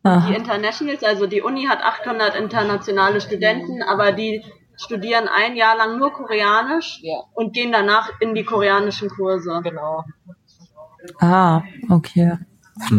Aha. 0.03 0.27
Die 0.27 0.35
Internationals, 0.35 1.03
also 1.03 1.27
die 1.27 1.41
Uni 1.41 1.65
hat 1.65 1.83
800 1.83 2.35
internationale 2.35 3.21
Studenten, 3.21 3.83
aber 3.83 4.11
die 4.11 4.43
studieren 4.77 5.27
ein 5.27 5.55
Jahr 5.55 5.77
lang 5.77 5.97
nur 5.97 6.11
Koreanisch 6.11 6.99
Ja, 7.01 7.23
und 7.33 7.53
gehen 7.53 7.71
danach 7.71 8.09
in 8.19 8.33
die 8.35 8.43
koreanischen 8.43 9.09
Kurse. 9.09 9.61
genau. 9.63 10.03
Ah, 11.19 11.61
okay. 11.89 12.37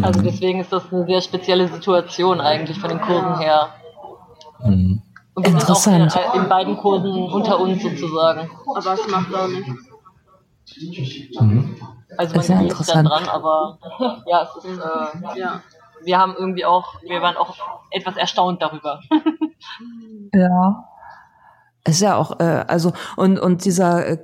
Also 0.01 0.21
deswegen 0.21 0.59
ist 0.59 0.73
das 0.73 0.91
eine 0.91 1.05
sehr 1.05 1.21
spezielle 1.21 1.67
Situation 1.67 2.41
eigentlich 2.41 2.79
von 2.79 2.89
den 2.89 2.99
Kursen 3.01 3.39
her. 3.39 3.69
Mhm. 4.63 5.01
Und 5.35 5.45
wir 5.45 5.59
sind 5.59 5.69
auch 5.69 5.87
in, 5.87 5.93
Interessant. 6.01 6.35
in 6.35 6.49
beiden 6.49 6.77
Kursen 6.77 7.11
unter 7.31 7.59
uns 7.59 7.83
sozusagen. 7.83 8.49
Aber 8.75 8.93
es 8.93 9.07
macht 9.07 9.33
auch 9.35 9.47
nichts. 9.47 11.39
Mhm. 11.39 11.75
Also 12.17 12.33
man 12.33 12.41
Ist 12.41 12.49
ja 12.49 12.59
interessant. 12.59 13.07
dran, 13.07 13.27
aber 13.29 13.77
ja, 14.25 14.43
es 14.43 14.65
ist, 14.65 14.79
äh, 14.79 15.39
Ja. 15.39 15.61
wir 16.03 16.17
haben 16.17 16.33
irgendwie 16.37 16.65
auch, 16.65 16.95
wir 17.03 17.21
waren 17.21 17.37
auch 17.37 17.55
etwas 17.91 18.17
erstaunt 18.17 18.61
darüber. 18.61 19.01
Ja. 20.33 20.85
Ist 21.85 22.01
ja 22.01 22.15
auch, 22.17 22.39
äh, 22.39 22.65
also, 22.67 22.91
und, 23.15 23.39
und 23.39 23.63
dieser 23.65 24.05
äh, 24.07 24.17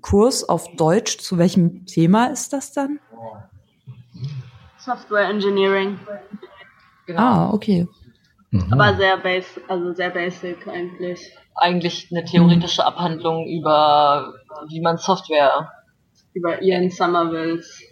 Kurs 0.00 0.48
auf 0.48 0.68
Deutsch, 0.76 1.18
zu 1.18 1.38
welchem 1.38 1.86
Thema 1.86 2.26
ist 2.26 2.52
das 2.52 2.72
dann? 2.72 3.00
Software 4.80 5.28
Engineering. 5.28 5.98
Genau. 7.06 7.20
Ah, 7.20 7.50
okay. 7.52 7.86
Mhm. 8.50 8.72
Aber 8.72 8.96
sehr 8.96 9.16
basic, 9.18 9.62
also 9.68 9.92
sehr 9.92 10.10
basic 10.10 10.66
eigentlich. 10.66 11.32
Eigentlich 11.54 12.08
eine 12.10 12.24
theoretische 12.24 12.84
Abhandlung 12.84 13.46
über, 13.46 14.34
wie 14.68 14.80
man 14.80 14.96
Software 14.96 15.70
Über 16.32 16.62
Ian 16.62 16.90
Somervilles 16.90 17.82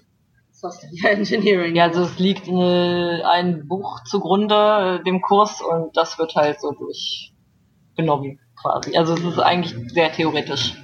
Software 0.50 1.12
Engineering. 1.12 1.76
Ja, 1.76 1.84
also 1.84 2.02
es 2.02 2.18
liegt 2.18 2.48
eine, 2.48 3.22
ein 3.30 3.68
Buch 3.68 4.02
zugrunde 4.04 4.98
äh, 5.00 5.04
dem 5.04 5.20
Kurs 5.20 5.60
und 5.60 5.96
das 5.96 6.18
wird 6.18 6.34
halt 6.34 6.60
so 6.60 6.72
durchgenommen 6.72 8.40
quasi. 8.60 8.96
Also 8.96 9.14
es 9.14 9.22
ist 9.22 9.38
eigentlich 9.38 9.74
sehr 9.92 10.10
theoretisch 10.10 10.74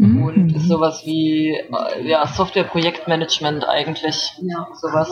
Mhm. 0.00 0.22
und 0.22 0.56
ist 0.56 0.66
sowas 0.66 1.02
wie 1.04 1.54
ja 2.02 2.26
Software-Projektmanagement 2.26 3.68
eigentlich. 3.68 4.32
ja. 4.40 4.66
Sowas. 4.74 5.10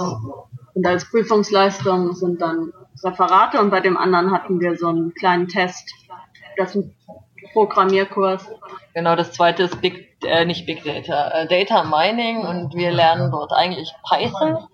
Und 0.75 0.87
als 0.87 1.11
Prüfungsleistung 1.11 2.15
sind 2.15 2.41
dann 2.41 2.73
Referate 3.05 3.61
und 3.61 3.71
bei 3.71 3.81
dem 3.81 3.99
anderen 3.99 4.33
hatten 4.33 4.61
wir 4.61 4.77
so 4.77 4.89
einen 4.89 5.13
kleinen 5.13 5.49
Test. 5.49 5.93
Das 6.57 6.75
ist 6.75 6.87
ein 6.87 6.95
Programmierkurs. 7.53 8.49
Genau, 8.95 9.15
das 9.15 9.33
zweite 9.33 9.65
ist 9.65 9.81
Big, 9.83 10.17
äh, 10.25 10.47
nicht 10.47 10.65
Big 10.65 10.83
Data, 10.85 11.31
äh, 11.33 11.47
Data 11.47 11.85
Mining 11.85 12.47
und 12.47 12.75
wir 12.75 12.91
lernen 12.91 13.31
dort 13.31 13.53
eigentlich 13.53 13.93
Python. 14.09 14.69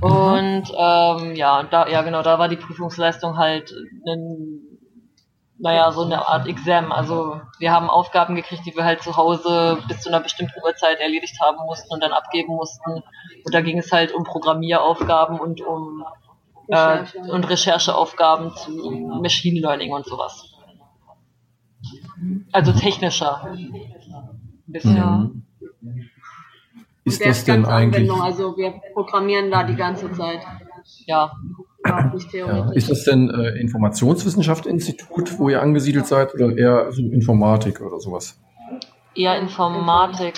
Und 0.00 0.72
ähm, 0.76 1.34
ja, 1.34 1.62
da, 1.64 1.88
ja 1.88 2.02
genau, 2.02 2.22
da 2.22 2.38
war 2.38 2.48
die 2.48 2.56
Prüfungsleistung 2.56 3.38
halt 3.38 3.72
ein, 4.06 4.60
naja, 5.58 5.90
so 5.90 6.02
eine 6.02 6.28
Art 6.28 6.46
Exam. 6.46 6.92
Also 6.92 7.40
wir 7.58 7.72
haben 7.72 7.90
Aufgaben 7.90 8.34
gekriegt, 8.34 8.62
die 8.66 8.76
wir 8.76 8.84
halt 8.84 9.02
zu 9.02 9.16
Hause 9.16 9.78
bis 9.88 10.00
zu 10.00 10.08
einer 10.08 10.20
bestimmten 10.20 10.60
Uhrzeit 10.64 11.00
erledigt 11.00 11.40
haben 11.40 11.58
mussten 11.66 11.92
und 11.92 12.02
dann 12.02 12.12
abgeben 12.12 12.54
mussten. 12.54 13.02
Und 13.44 13.54
da 13.54 13.60
ging 13.60 13.78
es 13.78 13.90
halt 13.90 14.12
um 14.12 14.24
Programmieraufgaben 14.24 15.40
und 15.40 15.60
um 15.60 16.04
äh, 16.68 16.76
Recherche. 16.76 17.18
und 17.32 17.48
Rechercheaufgaben 17.48 18.54
zu 18.54 18.70
Machine 19.20 19.60
Learning 19.60 19.92
und 19.92 20.06
sowas. 20.06 20.54
Also 22.52 22.72
technischer. 22.72 23.44
Ein 23.44 23.92
bisschen. 24.66 24.96
Ja. 24.96 25.30
Ist 27.04 27.24
das 27.24 27.44
denn 27.44 27.64
eigentlich, 27.64 28.10
Anwendung, 28.10 28.22
also 28.22 28.56
wir 28.56 28.80
programmieren 28.92 29.50
da 29.50 29.64
die 29.64 29.76
ganze 29.76 30.12
Zeit. 30.12 30.40
Ja. 31.06 31.32
Ja, 31.84 32.70
ist 32.72 32.90
das 32.90 33.04
denn 33.04 33.30
äh, 33.30 33.60
Informationswissenschaft-Institut, 33.60 35.38
wo 35.38 35.48
ihr 35.48 35.62
angesiedelt 35.62 36.06
seid, 36.06 36.34
oder 36.34 36.56
eher 36.56 36.90
so 36.92 37.02
Informatik 37.02 37.80
oder 37.80 38.00
sowas? 38.00 38.38
Eher 39.14 39.38
Informatik. 39.40 40.34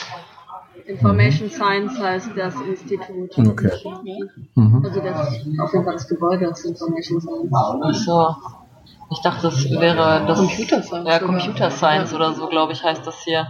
Information 0.87 1.49
Science 1.49 1.99
heißt 1.99 2.31
das 2.37 2.55
Institut. 2.61 3.39
Okay. 3.39 3.71
Mhm. 4.55 4.85
Also 4.85 5.01
das 5.01 5.29
auf 5.29 5.73
jeden 5.73 5.85
Fall 5.85 5.95
das 5.95 6.09
Gebäude 6.09 6.47
ist 6.47 6.65
Information 6.65 7.21
Science. 7.21 7.51
Ach 7.53 7.95
so. 7.95 8.35
Ich 9.13 9.21
dachte, 9.23 9.43
das 9.49 9.71
wäre 9.71 10.25
das. 10.27 10.39
Computer 10.39 10.83
Science 10.83 11.09
Ja. 11.09 11.19
Computer 11.19 11.71
Science 11.71 12.15
oder 12.15 12.33
so, 12.33 12.49
glaube 12.49 12.73
ich, 12.73 12.83
heißt 12.83 13.07
das 13.07 13.23
hier. 13.25 13.47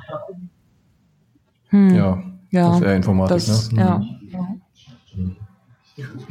Hm. 1.69 1.95
Ja, 1.95 2.23
ja. 2.51 2.69
das 2.69 2.77
ist 2.77 2.83
eher 2.83 2.97
Informatik, 2.97 3.37
Das, 3.37 3.73
ne? 3.73 4.07
ja. 4.33 4.57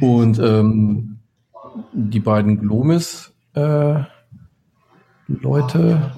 Und 0.00 0.38
ähm, 0.38 1.09
die 1.92 2.20
beiden 2.20 2.60
Glomis 2.60 3.34
äh, 3.54 4.00
Leute, 5.26 6.12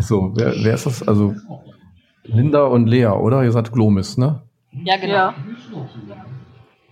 so, 0.00 0.32
wer, 0.34 0.52
wer 0.62 0.74
ist 0.74 0.86
das? 0.86 1.06
Also 1.06 1.34
Linda 2.24 2.64
und 2.64 2.86
Lea, 2.86 3.06
oder? 3.06 3.42
Ihr 3.42 3.52
seid 3.52 3.72
Glomis, 3.72 4.18
ne? 4.18 4.42
Ja, 4.72 4.96
genau. 4.96 5.14
Ja. 5.14 5.34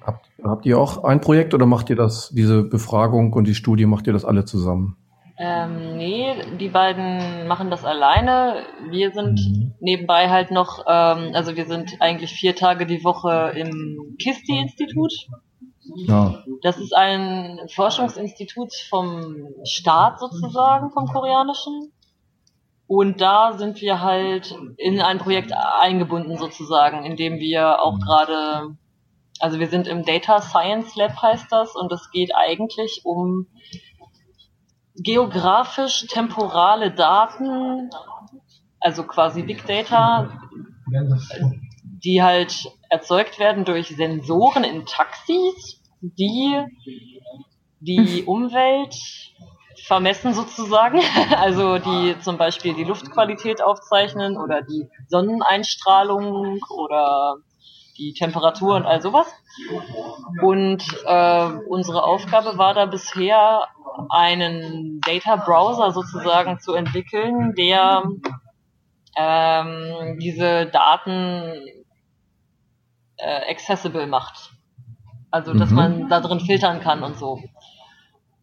Habt, 0.03 0.27
habt 0.43 0.67
ihr 0.67 0.79
auch 0.79 1.05
ein 1.05 1.21
Projekt 1.21 1.55
oder 1.55 1.67
macht 1.67 1.91
ihr 1.91 1.97
das, 1.97 2.31
diese 2.31 2.63
Befragung 2.63 3.33
und 3.33 3.47
die 3.47 3.55
Studie, 3.55 3.87
macht 3.87 4.07
ihr 4.07 4.13
das 4.13 4.25
alle 4.25 4.45
zusammen? 4.45 4.97
Ähm, 5.39 5.97
nee, 5.97 6.35
die 6.59 6.69
beiden 6.69 7.47
machen 7.49 7.71
das 7.71 7.85
alleine. 7.85 8.57
Wir 8.91 9.11
sind 9.13 9.41
Mhm. 9.41 9.73
nebenbei 9.81 10.29
halt 10.29 10.51
noch, 10.51 10.81
ähm, 10.87 11.31
also 11.33 11.57
wir 11.57 11.65
sind 11.67 11.97
eigentlich 12.01 12.31
vier 12.33 12.55
Tage 12.55 12.85
die 12.85 13.03
Woche 13.05 13.53
im 13.57 14.17
KISTI-Institut. 14.19 15.13
Ja. 15.97 16.45
Das 16.63 16.79
ist 16.79 16.95
ein 16.95 17.61
Forschungsinstitut 17.75 18.73
vom 18.89 19.49
Staat 19.65 20.21
sozusagen, 20.21 20.91
vom 20.91 21.07
koreanischen. 21.07 21.93
Und 22.87 23.21
da 23.21 23.53
sind 23.53 23.81
wir 23.81 24.01
halt 24.01 24.57
in 24.77 25.01
ein 25.01 25.19
Projekt 25.19 25.53
eingebunden 25.53 26.37
sozusagen, 26.37 27.05
in 27.05 27.17
dem 27.17 27.39
wir 27.39 27.81
auch 27.81 27.99
gerade, 28.01 28.77
also 29.39 29.61
wir 29.61 29.69
sind 29.69 29.87
im 29.87 30.05
Data 30.05 30.41
Science 30.41 30.97
Lab 30.97 31.23
heißt 31.23 31.47
das 31.51 31.77
und 31.77 31.93
es 31.93 32.11
geht 32.11 32.35
eigentlich 32.35 33.03
um 33.05 33.47
geografisch 34.97 36.07
temporale 36.09 36.91
Daten, 36.91 37.91
also 38.81 39.05
quasi 39.05 39.43
Big 39.43 39.65
Data, 39.67 40.41
die 41.83 42.23
halt 42.23 42.73
erzeugt 42.89 43.39
werden 43.39 43.65
durch 43.65 43.89
Sensoren 43.89 44.65
in 44.65 44.85
Taxis, 44.85 45.80
die 46.01 46.65
die 47.81 48.25
Umwelt 48.25 48.95
vermessen 49.87 50.35
sozusagen, 50.35 51.01
also 51.37 51.79
die 51.79 52.19
zum 52.21 52.37
Beispiel 52.37 52.75
die 52.75 52.85
Luftqualität 52.85 53.63
aufzeichnen 53.63 54.37
oder 54.37 54.63
die 54.63 54.89
Sonneneinstrahlung 55.09 56.61
oder 56.71 57.37
die 57.97 58.13
Temperatur 58.15 58.77
und 58.77 58.87
all 58.87 59.03
sowas. 59.03 59.27
Und 60.43 60.83
äh, 61.05 61.47
unsere 61.69 62.03
Aufgabe 62.03 62.57
war 62.57 62.75
da 62.75 62.87
bisher 62.87 63.67
einen 64.09 65.01
Data 65.01 65.37
Browser 65.37 65.91
sozusagen 65.91 66.61
zu 66.61 66.75
entwickeln, 66.75 67.55
der 67.55 68.05
ähm, 69.17 70.19
diese 70.19 70.67
Daten 70.67 71.53
äh, 73.17 73.51
accessible 73.51 74.07
macht. 74.07 74.53
Also 75.31 75.55
dass 75.55 75.71
Mhm. 75.71 75.77
man 75.77 76.09
da 76.09 76.21
drin 76.21 76.41
filtern 76.41 76.81
kann 76.81 77.03
und 77.03 77.17
so. 77.17 77.41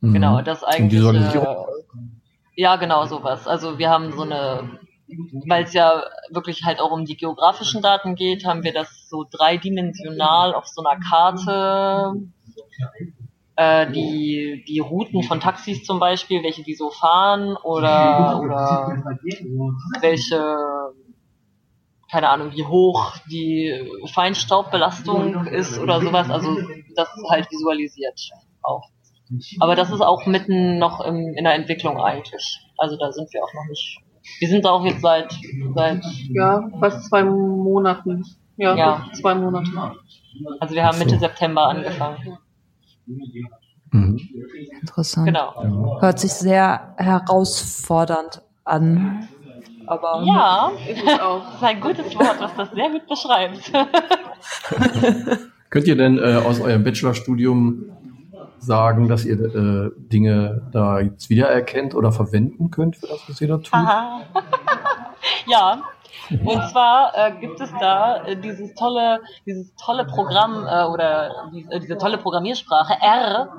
Mhm. 0.02 0.14
Genau, 0.14 0.42
das 0.42 0.64
eigentlich. 0.64 1.04
Äh, 1.04 1.42
ja, 2.56 2.76
genau 2.78 3.06
sowas. 3.06 3.48
Also 3.48 3.78
wir 3.78 3.90
haben 3.90 4.12
so 4.14 4.24
eine, 4.24 4.80
weil 5.48 5.64
es 5.64 5.74
ja 5.74 6.04
wirklich 6.30 6.64
halt 6.66 6.80
auch 6.80 6.92
um 6.92 7.06
die 7.06 7.18
geografischen 7.18 7.82
Daten 7.82 8.16
geht, 8.16 8.46
haben 8.46 8.64
wir 8.64 8.74
das 8.74 9.08
so 9.10 9.26
dreidimensional 9.30 10.54
auf 10.56 10.66
so 10.68 10.84
einer 10.84 11.00
Karte. 11.00 12.14
Äh, 13.56 13.92
die, 13.92 14.64
die 14.68 14.80
Routen 14.80 15.24
von 15.24 15.40
Taxis 15.40 15.84
zum 15.84 16.00
Beispiel, 16.00 16.44
welche 16.44 16.64
die 16.64 16.76
so 16.76 16.92
fahren 16.92 17.56
oder, 17.64 18.40
oder 18.40 19.04
welche, 20.02 20.56
keine 22.12 22.30
Ahnung, 22.30 22.52
wie 22.54 22.64
hoch 22.66 23.14
die 23.30 23.74
Feinstaubbelastung 24.14 25.46
ist 25.48 25.78
oder 25.80 26.02
sowas. 26.02 26.30
Also 26.30 26.56
das 26.96 27.10
ist 27.16 27.30
halt 27.30 27.52
visualisiert 27.52 28.20
auch. 28.62 28.90
Aber 29.60 29.76
das 29.76 29.92
ist 29.92 30.02
auch 30.02 30.26
mitten 30.26 30.78
noch 30.80 31.02
im, 31.02 31.34
in 31.36 31.44
der 31.44 31.54
Entwicklung 31.56 32.00
eigentlich. 32.00 32.60
Also 32.78 32.96
da 32.98 33.12
sind 33.12 33.32
wir 33.34 33.44
auch 33.44 33.54
noch 33.54 33.66
nicht. 33.70 34.00
Wir 34.40 34.48
sind 34.48 34.66
da 34.66 34.72
auch 34.72 34.86
jetzt 34.86 35.02
seit, 35.02 35.34
seit 35.76 36.04
Ja, 36.30 36.70
fast 36.80 37.10
zwei 37.10 37.24
Monaten. 37.24 38.24
Ja, 38.58 38.76
Ja. 38.76 39.06
zwei 39.14 39.36
Monate. 39.36 39.70
also 40.60 40.76
wir 40.76 40.84
haben 40.84 40.96
Ach 40.96 41.00
so. 41.00 41.06
Mitte 41.06 41.20
September 41.20 41.68
angefangen. 41.68 42.38
Mhm. 43.92 44.20
Interessant. 44.82 45.28
Genau. 45.28 45.54
Ja. 45.62 46.02
Hört 46.02 46.20
sich 46.20 46.34
sehr 46.34 46.94
herausfordernd 46.98 48.42
an. 48.64 49.28
Aber 49.88 50.24
Ja, 50.26 50.72
Ist 50.88 51.02
es 51.02 51.20
auch. 51.20 51.44
das 51.46 51.56
ist 51.56 51.64
ein 51.64 51.82
gutes 51.82 52.16
Wort, 52.16 52.36
was 52.40 52.56
das 52.56 52.72
sehr 52.72 52.90
gut 52.90 53.08
beschreibt. 53.08 53.72
Könnt 55.70 55.88
ihr 55.88 55.96
denn 55.96 56.18
äh, 56.18 56.42
aus 56.46 56.62
eurem 56.62 56.84
Bachelorstudium 56.84 57.86
sagen, 58.60 59.08
dass 59.08 59.26
ihr 59.26 59.40
äh, 59.40 59.92
Dinge 59.98 60.70
da 60.72 61.00
jetzt 61.00 61.30
wiedererkennt 61.30 61.96
oder 61.96 62.12
verwenden 62.12 62.70
könnt 62.72 62.98
für 62.98 63.08
das, 63.08 63.22
was 63.28 63.42
ihr 63.42 63.48
da 63.48 63.58
tut? 63.58 63.72
Ja. 65.48 65.82
Und 66.30 66.70
zwar 66.70 67.14
äh, 67.16 67.40
gibt 67.40 67.60
es 67.62 67.72
da 67.80 68.26
äh, 68.26 68.36
dieses 68.36 68.74
tolle, 68.76 69.22
dieses 69.46 69.74
tolle 69.76 70.06
Programm 70.06 70.66
äh, 70.66 70.84
oder 70.86 71.50
die, 71.54 71.66
äh, 71.70 71.80
diese 71.80 71.98
tolle 71.98 72.18
Programmiersprache 72.18 72.96
R. 73.02 73.50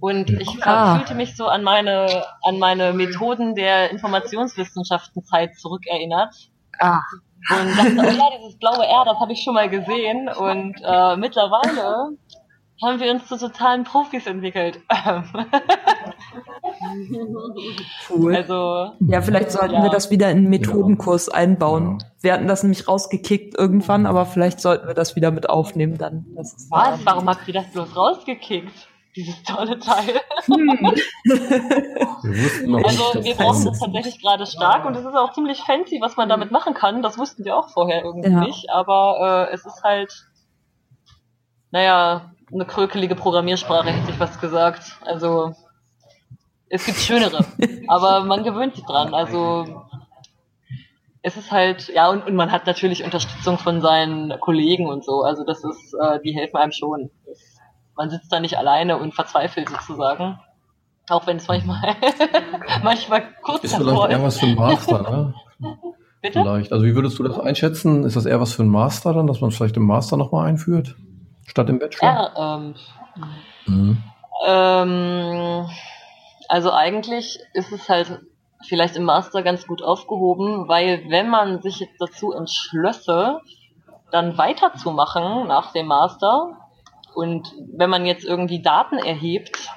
Und 0.00 0.30
ich 0.30 0.48
Ah. 0.66 0.96
fühlte 0.96 1.14
mich 1.14 1.36
so 1.36 1.46
an 1.46 1.62
meine, 1.62 2.24
an 2.42 2.58
meine 2.58 2.92
Methoden 2.92 3.54
der 3.54 3.90
Informationswissenschaftenzeit 3.90 5.54
zurückerinnert. 5.56 6.34
ah, 6.80 7.00
Und 7.50 7.76
dachte, 7.78 7.94
oh 7.98 8.02
ja, 8.18 8.38
dieses 8.38 8.58
blaue 8.58 8.84
R, 8.86 9.04
das 9.04 9.18
habe 9.20 9.32
ich 9.32 9.42
schon 9.42 9.54
mal 9.54 9.68
gesehen. 9.68 10.28
Und 10.28 10.76
äh, 10.84 11.16
mittlerweile 11.16 12.16
haben 12.82 12.98
wir 13.00 13.10
uns 13.12 13.26
zu 13.28 13.38
totalen 13.38 13.84
Profis 13.84 14.26
entwickelt. 14.26 14.80
cool. 18.10 18.34
also 18.36 18.92
Ja, 19.08 19.22
vielleicht 19.22 19.50
sollten 19.52 19.74
Ja. 19.74 19.82
wir 19.84 19.90
das 19.90 20.10
wieder 20.10 20.30
in 20.30 20.38
einen 20.38 20.48
Methodenkurs 20.50 21.28
einbauen. 21.28 22.02
Wir 22.20 22.32
hatten 22.32 22.46
das 22.48 22.62
nämlich 22.62 22.88
rausgekickt 22.88 23.56
irgendwann, 23.56 24.06
aber 24.06 24.26
vielleicht 24.26 24.60
sollten 24.60 24.86
wir 24.86 24.94
das 24.94 25.16
wieder 25.16 25.30
mit 25.30 25.48
aufnehmen 25.48 25.98
dann. 25.98 26.26
Was? 26.34 26.68
Warum 27.04 27.28
habt 27.28 27.46
ihr 27.46 27.54
das 27.54 27.70
bloß 27.72 27.94
rausgekickt? 27.96 28.88
Dieses 29.16 29.42
tolle 29.44 29.78
Teil. 29.78 30.20
Wir 32.22 32.44
wussten 32.44 32.70
noch 32.70 32.84
Also 32.84 33.18
nicht, 33.18 33.24
wir 33.26 33.34
brauchen 33.36 33.64
das 33.64 33.78
tatsächlich 33.78 34.20
gerade 34.20 34.46
stark 34.46 34.84
und 34.84 34.96
es 34.96 35.04
ist 35.04 35.14
auch 35.14 35.32
ziemlich 35.32 35.60
fancy, 35.60 36.00
was 36.00 36.16
man 36.16 36.28
damit 36.28 36.50
machen 36.50 36.74
kann. 36.74 37.02
Das 37.02 37.16
wussten 37.18 37.44
wir 37.44 37.56
auch 37.56 37.68
vorher 37.70 38.02
irgendwie 38.04 38.30
Ja. 38.30 38.40
nicht, 38.40 38.70
aber 38.70 39.48
äh, 39.50 39.54
es 39.54 39.64
ist 39.66 39.82
halt, 39.84 40.12
naja, 41.70 42.32
eine 42.52 42.64
krökelige 42.64 43.14
Programmiersprache, 43.14 43.90
hätte 43.90 44.10
ich 44.10 44.18
was 44.20 44.40
gesagt. 44.40 44.98
Also 45.04 45.54
es 46.68 46.84
gibt 46.86 46.98
schönere, 46.98 47.44
aber 47.88 48.24
man 48.24 48.42
gewöhnt 48.42 48.74
sich 48.74 48.84
dran. 48.84 49.14
Also 49.14 49.84
es 51.22 51.36
ist 51.36 51.52
halt, 51.52 51.88
ja, 51.88 52.10
und, 52.10 52.26
und 52.26 52.34
man 52.34 52.50
hat 52.52 52.66
natürlich 52.66 53.04
Unterstützung 53.04 53.58
von 53.58 53.80
seinen 53.80 54.38
Kollegen 54.40 54.88
und 54.88 55.04
so. 55.04 55.22
Also 55.22 55.44
das 55.44 55.62
ist, 55.64 55.94
äh, 55.94 56.20
die 56.20 56.32
helfen 56.34 56.56
einem 56.56 56.72
schon. 56.72 57.10
Man 57.96 58.10
sitzt 58.10 58.32
da 58.32 58.40
nicht 58.40 58.58
alleine 58.58 58.98
und 58.98 59.14
verzweifelt 59.14 59.68
sozusagen. 59.68 60.38
Auch 61.08 61.26
wenn 61.26 61.36
es 61.36 61.48
manchmal, 61.48 61.80
manchmal 62.82 63.22
kurz 63.42 63.64
ist 63.64 63.76
vielleicht 63.76 64.10
eher 64.10 64.22
was 64.22 64.38
für 64.38 64.46
ein 64.46 64.54
Master, 64.54 65.02
ne? 65.02 65.34
Bitte? 66.22 66.40
Vielleicht. 66.40 66.72
Also 66.72 66.86
wie 66.86 66.94
würdest 66.94 67.18
du 67.18 67.22
das 67.22 67.38
einschätzen? 67.38 68.04
Ist 68.04 68.16
das 68.16 68.24
eher 68.24 68.40
was 68.40 68.54
für 68.54 68.62
ein 68.62 68.68
Master 68.68 69.12
dann, 69.12 69.26
dass 69.26 69.42
man 69.42 69.50
es 69.50 69.56
vielleicht 69.56 69.76
im 69.76 69.84
Master 69.86 70.16
nochmal 70.16 70.48
einführt? 70.48 70.96
Statt 71.46 71.68
im 71.68 71.78
Bachelor? 71.78 72.08
R, 72.08 72.32
ähm, 72.36 72.74
Mhm. 73.66 74.02
ähm, 74.46 75.68
also 76.48 76.72
eigentlich 76.72 77.38
ist 77.52 77.72
es 77.72 77.88
halt 77.88 78.20
vielleicht 78.66 78.96
im 78.96 79.04
Master 79.04 79.42
ganz 79.42 79.66
gut 79.66 79.82
aufgehoben, 79.82 80.66
weil 80.68 81.04
wenn 81.08 81.28
man 81.28 81.60
sich 81.62 81.80
jetzt 81.80 82.00
dazu 82.00 82.32
entschlösse, 82.32 83.40
dann 84.10 84.38
weiterzumachen 84.38 85.46
nach 85.46 85.72
dem 85.72 85.86
Master 85.86 86.56
und 87.14 87.52
wenn 87.72 87.90
man 87.90 88.06
jetzt 88.06 88.24
irgendwie 88.24 88.62
Daten 88.62 88.98
erhebt 88.98 89.68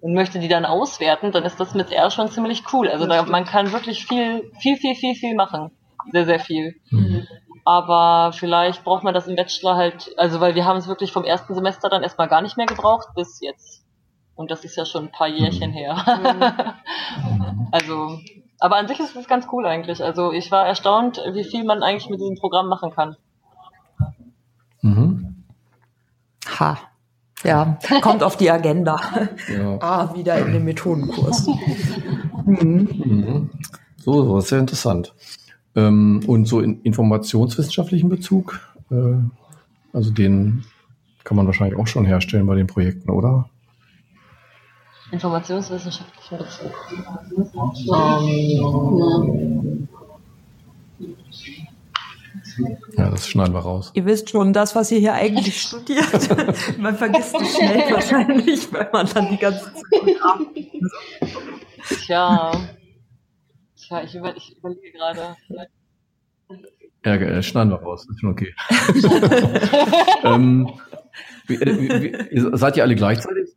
und 0.00 0.14
möchte 0.14 0.38
die 0.38 0.48
dann 0.48 0.64
auswerten, 0.64 1.32
dann 1.32 1.44
ist 1.44 1.58
das 1.58 1.74
mit 1.74 1.90
R 1.90 2.10
schon 2.10 2.28
ziemlich 2.28 2.62
cool. 2.72 2.88
Also 2.88 3.06
da, 3.06 3.22
man 3.24 3.44
kann 3.44 3.72
wirklich 3.72 4.06
viel, 4.06 4.50
viel, 4.60 4.76
viel, 4.76 4.94
viel, 4.94 5.14
viel 5.14 5.34
machen. 5.34 5.70
Sehr, 6.12 6.24
sehr 6.24 6.40
viel. 6.40 6.76
Mhm. 6.90 7.26
Aber 7.64 8.32
vielleicht 8.32 8.84
braucht 8.84 9.04
man 9.04 9.12
das 9.12 9.26
im 9.26 9.36
Bachelor 9.36 9.76
halt, 9.76 10.10
also 10.16 10.40
weil 10.40 10.54
wir 10.54 10.64
haben 10.64 10.78
es 10.78 10.88
wirklich 10.88 11.12
vom 11.12 11.24
ersten 11.24 11.54
Semester 11.54 11.90
dann 11.90 12.02
erstmal 12.02 12.28
gar 12.28 12.40
nicht 12.40 12.56
mehr 12.56 12.66
gebraucht 12.66 13.08
bis 13.14 13.40
jetzt. 13.40 13.84
Und 14.36 14.50
das 14.50 14.64
ist 14.64 14.76
ja 14.76 14.86
schon 14.86 15.06
ein 15.06 15.12
paar 15.12 15.28
Jährchen 15.28 15.72
her. 15.72 15.96
also, 17.72 18.20
aber 18.60 18.76
an 18.76 18.88
sich 18.88 19.00
ist 19.00 19.16
es 19.16 19.26
ganz 19.26 19.48
cool 19.52 19.66
eigentlich. 19.66 20.02
Also 20.02 20.32
ich 20.32 20.50
war 20.50 20.66
erstaunt, 20.66 21.20
wie 21.32 21.44
viel 21.44 21.64
man 21.64 21.82
eigentlich 21.82 22.08
mit 22.08 22.20
diesem 22.20 22.36
Programm 22.36 22.68
machen 22.68 22.92
kann. 22.92 23.16
Mhm. 24.80 25.27
Ha. 26.60 26.78
Ja, 27.44 27.78
kommt 28.00 28.22
auf 28.22 28.36
die 28.36 28.50
Agenda. 28.50 29.00
Ja. 29.48 29.78
Ah, 29.80 30.14
wieder 30.14 30.38
in 30.38 30.52
den 30.52 30.64
Methodenkurs. 30.64 31.46
Mhm. 32.46 32.88
Mhm. 33.04 33.50
So, 33.96 34.24
so, 34.24 34.36
das 34.36 34.46
ist 34.46 34.50
ja 34.50 34.58
interessant. 34.58 35.14
Ähm, 35.76 36.22
und 36.26 36.46
so 36.46 36.60
in 36.60 36.80
informationswissenschaftlichen 36.82 38.08
Bezug, 38.08 38.60
äh, 38.90 39.14
also 39.92 40.10
den 40.10 40.64
kann 41.24 41.36
man 41.36 41.46
wahrscheinlich 41.46 41.78
auch 41.78 41.86
schon 41.86 42.06
herstellen 42.06 42.46
bei 42.46 42.56
den 42.56 42.66
Projekten, 42.66 43.10
oder? 43.10 43.48
Informationswissenschaftlichen 45.12 46.38
Bezug. 46.38 46.72
Ja, 52.96 53.10
das 53.10 53.28
schneiden 53.28 53.54
wir 53.54 53.60
raus. 53.60 53.90
Ihr 53.94 54.04
wisst 54.06 54.30
schon, 54.30 54.52
das, 54.52 54.74
was 54.74 54.90
ihr 54.90 54.98
hier 54.98 55.14
eigentlich 55.14 55.60
studiert, 55.62 56.78
man 56.78 56.96
vergisst 56.96 57.34
es 57.40 57.56
schnell 57.56 57.90
wahrscheinlich, 57.92 58.72
weil 58.72 58.88
man 58.92 59.06
dann 59.12 59.28
die 59.30 59.36
ganze 59.38 59.64
Zeit 59.72 59.84
Tja. 62.04 62.52
Tja, 63.76 64.02
ich, 64.02 64.14
über, 64.14 64.36
ich 64.36 64.56
überlege 64.58 64.92
gerade. 64.92 65.36
Ja, 67.04 67.14
äh, 67.14 67.42
schneiden 67.42 67.70
wir 67.70 67.76
raus, 67.80 68.06
ist 68.10 68.20
schon 68.20 68.30
okay. 68.30 68.54
ähm, 70.24 70.68
wie, 71.46 71.54
äh, 71.54 72.30
wie, 72.30 72.56
seid 72.58 72.76
ihr 72.76 72.82
alle 72.82 72.96
gleichzeitig? 72.96 73.50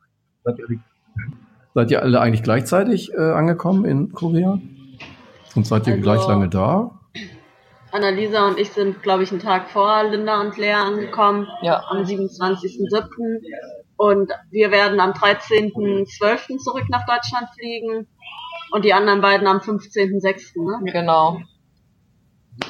Seid 0.44 0.60
ihr 0.60 0.66
alle, 0.68 0.80
seid 1.74 1.92
ihr 1.92 2.02
alle 2.04 2.22
eigentlich 2.22 2.44
gleichzeitig 2.44 3.12
äh, 3.14 3.18
angekommen 3.32 3.86
in 3.86 4.12
Korea? 4.14 4.60
Und 5.56 5.68
seid 5.68 5.88
ihr 5.88 5.94
Also- 5.94 6.04
gleich 6.04 6.28
lange 6.28 6.48
da? 6.50 7.00
Annalisa 7.92 8.48
und 8.48 8.58
ich 8.58 8.72
sind, 8.72 9.02
glaube 9.04 9.24
ich, 9.24 9.32
einen 9.32 9.42
Tag 9.42 9.70
vor 9.70 10.04
Linda 10.04 10.40
und 10.42 10.58
Lea 10.58 10.74
angekommen, 10.74 11.48
Ja. 11.62 11.84
am 11.90 12.04
27.07. 12.04 13.42
Und 13.98 14.32
wir 14.50 14.72
werden 14.72 15.00
am 15.00 15.12
13.12. 15.12 16.58
zurück 16.58 16.86
nach 16.90 17.06
Deutschland 17.06 17.48
fliegen 17.58 18.08
und 18.72 18.84
die 18.86 18.94
anderen 18.94 19.22
beiden 19.22 19.48
am 19.48 19.58
15.06. 19.58 20.56
Ne? 20.86 20.92
Genau. 20.92 21.40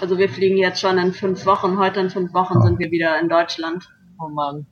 Also 0.01 0.17
wir 0.17 0.29
fliegen 0.29 0.57
jetzt 0.57 0.79
schon 0.81 0.97
in 0.97 1.13
fünf 1.13 1.45
Wochen. 1.45 1.77
Heute 1.79 1.99
in 2.01 2.09
fünf 2.09 2.33
Wochen 2.33 2.61
sind 2.61 2.79
wir 2.79 2.91
wieder 2.91 3.19
in 3.19 3.29
Deutschland. 3.29 3.87
Oh 4.19 4.27
Mann. 4.29 4.65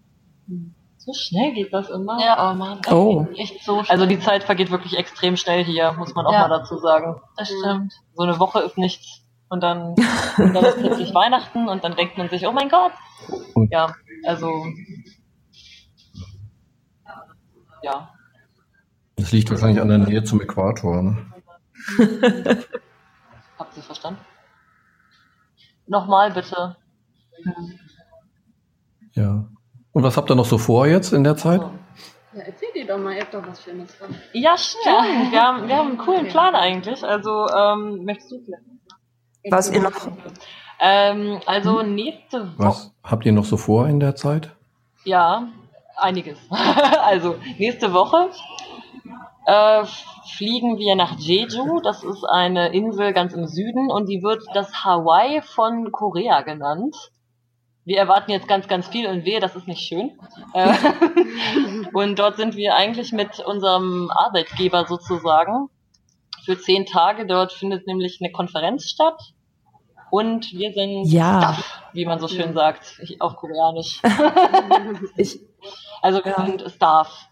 So 0.97 1.13
schnell 1.13 1.53
geht 1.53 1.73
das 1.73 1.89
immer. 1.89 2.19
Ja. 2.21 2.51
Oh 2.51 2.55
Mann. 2.55 2.81
Oh. 2.91 3.25
Echt 3.37 3.63
so 3.63 3.81
Also 3.87 4.05
die 4.05 4.19
Zeit 4.19 4.43
vergeht 4.43 4.69
wirklich 4.69 4.97
extrem 4.97 5.37
schnell 5.37 5.63
hier, 5.63 5.93
muss 5.93 6.13
man 6.13 6.25
auch 6.25 6.33
Ja. 6.33 6.47
mal 6.47 6.59
dazu 6.59 6.77
sagen. 6.77 7.21
Das 7.37 7.47
stimmt. 7.49 7.93
So 8.13 8.23
eine 8.23 8.39
Woche 8.39 8.59
ist 8.59 8.77
nichts. 8.77 9.23
Und 9.49 9.61
dann, 9.61 9.95
und 10.37 10.53
dann 10.53 10.63
ist 10.65 10.77
plötzlich 10.77 11.13
Weihnachten 11.13 11.67
und 11.67 11.83
dann 11.83 11.95
denkt 11.95 12.17
man 12.17 12.29
sich, 12.29 12.45
oh 12.47 12.51
mein 12.51 12.69
Gott. 12.69 12.91
Und- 13.55 13.71
Ja, 13.71 13.93
also. 14.25 14.51
Ja. 17.81 18.09
Das 19.15 19.31
liegt 19.31 19.49
wahrscheinlich 19.49 19.81
an 19.81 19.87
der 19.89 19.97
Nähe 19.97 20.23
zum 20.23 20.41
Äquator. 20.41 21.01
Ne? 21.01 21.25
Habt 23.57 23.75
ihr 23.77 23.83
verstanden? 23.83 24.19
Nochmal 25.87 26.31
bitte. 26.31 26.75
Ja. 29.13 29.45
Und 29.91 30.03
was 30.03 30.15
habt 30.17 30.29
ihr 30.29 30.35
noch 30.35 30.45
so 30.45 30.57
vor 30.57 30.87
jetzt 30.87 31.11
in 31.13 31.23
der 31.23 31.35
Zeit? 31.35 31.61
Ja, 32.33 32.41
erzähl 32.43 32.69
dir 32.75 32.85
doch 32.85 32.97
mal, 32.99 33.15
ihr 33.15 33.21
habt 33.21 33.33
doch 33.33 33.45
was 33.45 33.63
Schönes 33.63 33.93
vor. 33.95 34.07
Ja, 34.33 34.55
stimmt. 34.57 35.31
Wir, 35.31 35.41
haben, 35.41 35.67
wir 35.67 35.75
haben 35.75 35.89
einen 35.89 35.97
coolen 35.97 36.27
Plan 36.27 36.53
eigentlich. 36.55 37.03
Also, 37.03 37.47
ähm, 37.49 38.05
möchtest 38.05 38.31
du 38.31 38.39
vielleicht? 38.45 38.63
Was 39.49 39.71
ihr 39.71 39.81
noch 39.81 39.93
Ähm, 40.79 41.39
also 41.45 41.81
nächste 41.81 42.57
Woche. 42.57 42.67
Was 42.67 42.93
habt 43.03 43.25
ihr 43.25 43.33
noch 43.33 43.45
so 43.45 43.57
vor 43.57 43.87
in 43.87 43.99
der 43.99 44.15
Zeit? 44.15 44.55
Ja, 45.03 45.47
einiges. 45.97 46.37
also 47.03 47.35
nächste 47.57 47.93
Woche 47.93 48.29
äh, 49.45 49.83
fliegen 50.37 50.77
wir 50.77 50.95
nach 50.95 51.17
Jeju. 51.17 51.81
Das 51.81 52.03
ist 52.03 52.23
eine 52.23 52.73
Insel 52.73 53.13
ganz 53.13 53.33
im 53.33 53.45
Süden 53.45 53.91
und 53.91 54.07
die 54.07 54.23
wird 54.23 54.43
das 54.53 54.85
Hawaii 54.85 55.41
von 55.41 55.91
Korea 55.91 56.41
genannt. 56.41 56.95
Wir 57.83 57.97
erwarten 57.97 58.31
jetzt 58.31 58.47
ganz, 58.47 58.67
ganz 58.67 58.87
viel 58.87 59.07
und 59.07 59.25
wehe, 59.25 59.39
das 59.39 59.55
ist 59.55 59.67
nicht 59.67 59.81
schön. 59.81 60.11
Äh, 60.53 60.75
und 61.93 62.19
dort 62.19 62.37
sind 62.37 62.55
wir 62.55 62.75
eigentlich 62.75 63.11
mit 63.11 63.39
unserem 63.39 64.11
Arbeitgeber 64.11 64.85
sozusagen 64.85 65.69
für 66.45 66.59
zehn 66.59 66.85
Tage. 66.85 67.25
Dort 67.25 67.51
findet 67.53 67.87
nämlich 67.87 68.19
eine 68.21 68.31
Konferenz 68.31 68.89
statt. 68.89 69.19
Und 70.11 70.51
wir 70.53 70.73
sind 70.73 71.05
Ja. 71.05 71.53
Staff, 71.53 71.81
wie 71.93 72.05
man 72.05 72.19
so 72.19 72.27
schön 72.27 72.53
sagt, 72.53 72.99
auf 73.19 73.35
Koreanisch. 73.35 74.01
ich, 75.17 75.39
Also 76.01 76.23
wir 76.25 76.31
Ja. 76.31 76.45
sind 76.45 76.63
Staff. 76.71 77.27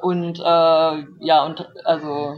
Und 0.00 0.38
äh, 0.38 0.42
ja, 0.42 1.44
und 1.44 1.66
also 1.84 2.34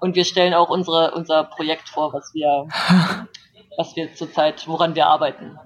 und 0.00 0.16
wir 0.16 0.24
stellen 0.24 0.54
auch 0.54 0.70
unsere 0.70 1.12
unser 1.14 1.44
Projekt 1.44 1.88
vor, 1.88 2.12
was 2.12 2.32
wir 2.34 2.66
was 3.76 3.94
wir 3.94 4.12
zurzeit, 4.14 4.66
woran 4.66 4.94
wir 4.94 5.06
arbeiten. 5.06 5.58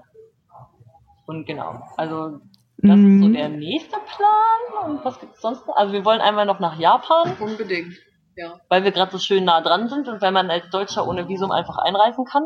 Und 1.25 1.45
genau, 1.45 1.81
also 1.97 2.39
das 2.77 2.97
ist 2.99 3.19
so 3.21 3.27
Mhm. 3.27 3.33
der 3.33 3.49
nächste 3.49 3.97
Plan. 4.15 4.91
Und 4.91 5.05
was 5.05 5.19
gibt's 5.19 5.41
sonst 5.41 5.65
noch? 5.67 5.75
Also 5.77 5.93
wir 5.93 6.03
wollen 6.03 6.19
einmal 6.21 6.45
noch 6.45 6.59
nach 6.59 6.77
Japan, 6.77 7.35
Unbedingt. 7.39 7.93
Ja. 8.37 8.59
weil 8.69 8.83
wir 8.83 8.91
gerade 8.91 9.11
so 9.11 9.17
schön 9.19 9.43
nah 9.45 9.61
dran 9.61 9.89
sind 9.89 10.07
und 10.07 10.21
weil 10.21 10.31
man 10.31 10.49
als 10.49 10.69
Deutscher 10.69 11.07
ohne 11.07 11.27
Visum 11.27 11.51
einfach 11.51 11.77
einreisen 11.77 12.25
kann. 12.25 12.43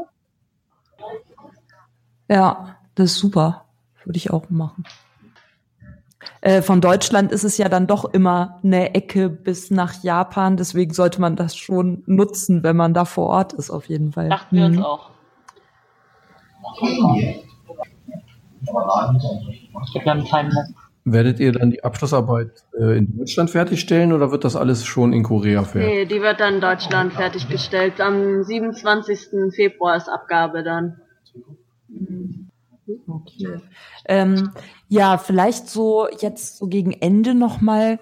Ja, 2.27 2.75
das 2.95 3.11
ist 3.11 3.19
super. 3.19 3.65
Würde 4.03 4.17
ich 4.17 4.31
auch 4.31 4.49
machen. 4.49 4.83
Äh, 6.41 6.61
von 6.63 6.81
Deutschland 6.81 7.31
ist 7.31 7.43
es 7.43 7.57
ja 7.57 7.69
dann 7.69 7.87
doch 7.87 8.05
immer 8.05 8.59
eine 8.63 8.93
Ecke 8.95 9.29
bis 9.29 9.69
nach 9.71 10.03
Japan, 10.03 10.57
deswegen 10.57 10.93
sollte 10.93 11.21
man 11.21 11.35
das 11.35 11.55
schon 11.55 12.03
nutzen, 12.07 12.63
wenn 12.63 12.75
man 12.75 12.93
da 12.93 13.05
vor 13.05 13.27
Ort 13.27 13.53
ist, 13.53 13.69
auf 13.69 13.87
jeden 13.89 14.11
Fall. 14.11 14.29
Dachten 14.29 14.55
wir 14.55 14.65
uns 14.65 14.77
Mhm. 14.77 14.83
auch. 14.83 15.09
Ich 16.81 16.97
glaube, 19.91 20.05
wir 20.05 20.11
haben 20.11 20.25
keinen 20.25 20.49
mehr. 20.49 20.67
Werdet 21.07 21.39
ihr 21.39 21.51
dann 21.51 21.69
die 21.69 21.83
Abschlussarbeit 21.83 22.63
äh, 22.79 22.97
in 22.97 23.15
Deutschland 23.15 23.51
fertigstellen 23.51 24.11
oder 24.11 24.31
wird 24.31 24.43
das 24.43 24.55
alles 24.55 24.85
schon 24.85 25.13
in 25.13 25.21
Korea 25.21 25.63
fertig? 25.63 25.87
Nee, 25.87 26.05
die 26.05 26.19
wird 26.19 26.39
dann 26.39 26.55
in 26.55 26.61
Deutschland 26.61 27.13
fertiggestellt. 27.13 28.01
Am 28.01 28.43
27. 28.43 29.53
Februar 29.55 29.97
ist 29.97 30.09
Abgabe 30.09 30.63
dann. 30.63 30.99
Okay. 33.07 33.61
Ähm, 34.05 34.51
ja, 34.87 35.19
vielleicht 35.19 35.69
so 35.69 36.07
jetzt 36.19 36.57
so 36.57 36.67
gegen 36.67 36.91
Ende 36.91 37.35
noch 37.35 37.61
mal 37.61 37.99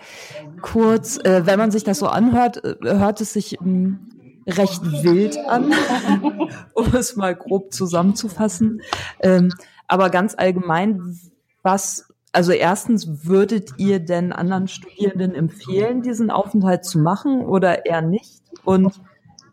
kurz, 0.62 1.18
äh, 1.18 1.46
wenn 1.46 1.60
man 1.60 1.72
sich 1.72 1.84
das 1.84 2.00
so 2.00 2.08
anhört, 2.08 2.64
äh, 2.64 2.76
hört 2.84 3.20
es 3.20 3.34
sich 3.34 3.60
ähm, 3.60 4.00
recht 4.48 4.82
wild 5.04 5.38
an, 5.48 5.74
um 6.74 6.96
es 6.96 7.18
mal 7.18 7.36
grob 7.36 7.74
zusammenzufassen. 7.74 8.82
Ähm, 9.20 9.54
aber 9.88 10.10
ganz 10.10 10.36
allgemein, 10.38 11.18
was, 11.64 12.13
also 12.34 12.52
erstens, 12.52 13.28
würdet 13.28 13.74
ihr 13.78 14.00
denn 14.00 14.34
anderen 14.34 14.68
Studierenden 14.68 15.36
empfehlen, 15.36 16.02
diesen 16.02 16.32
Aufenthalt 16.32 16.84
zu 16.84 16.98
machen 16.98 17.46
oder 17.46 17.86
eher 17.86 18.02
nicht? 18.02 18.42
Und 18.66 19.00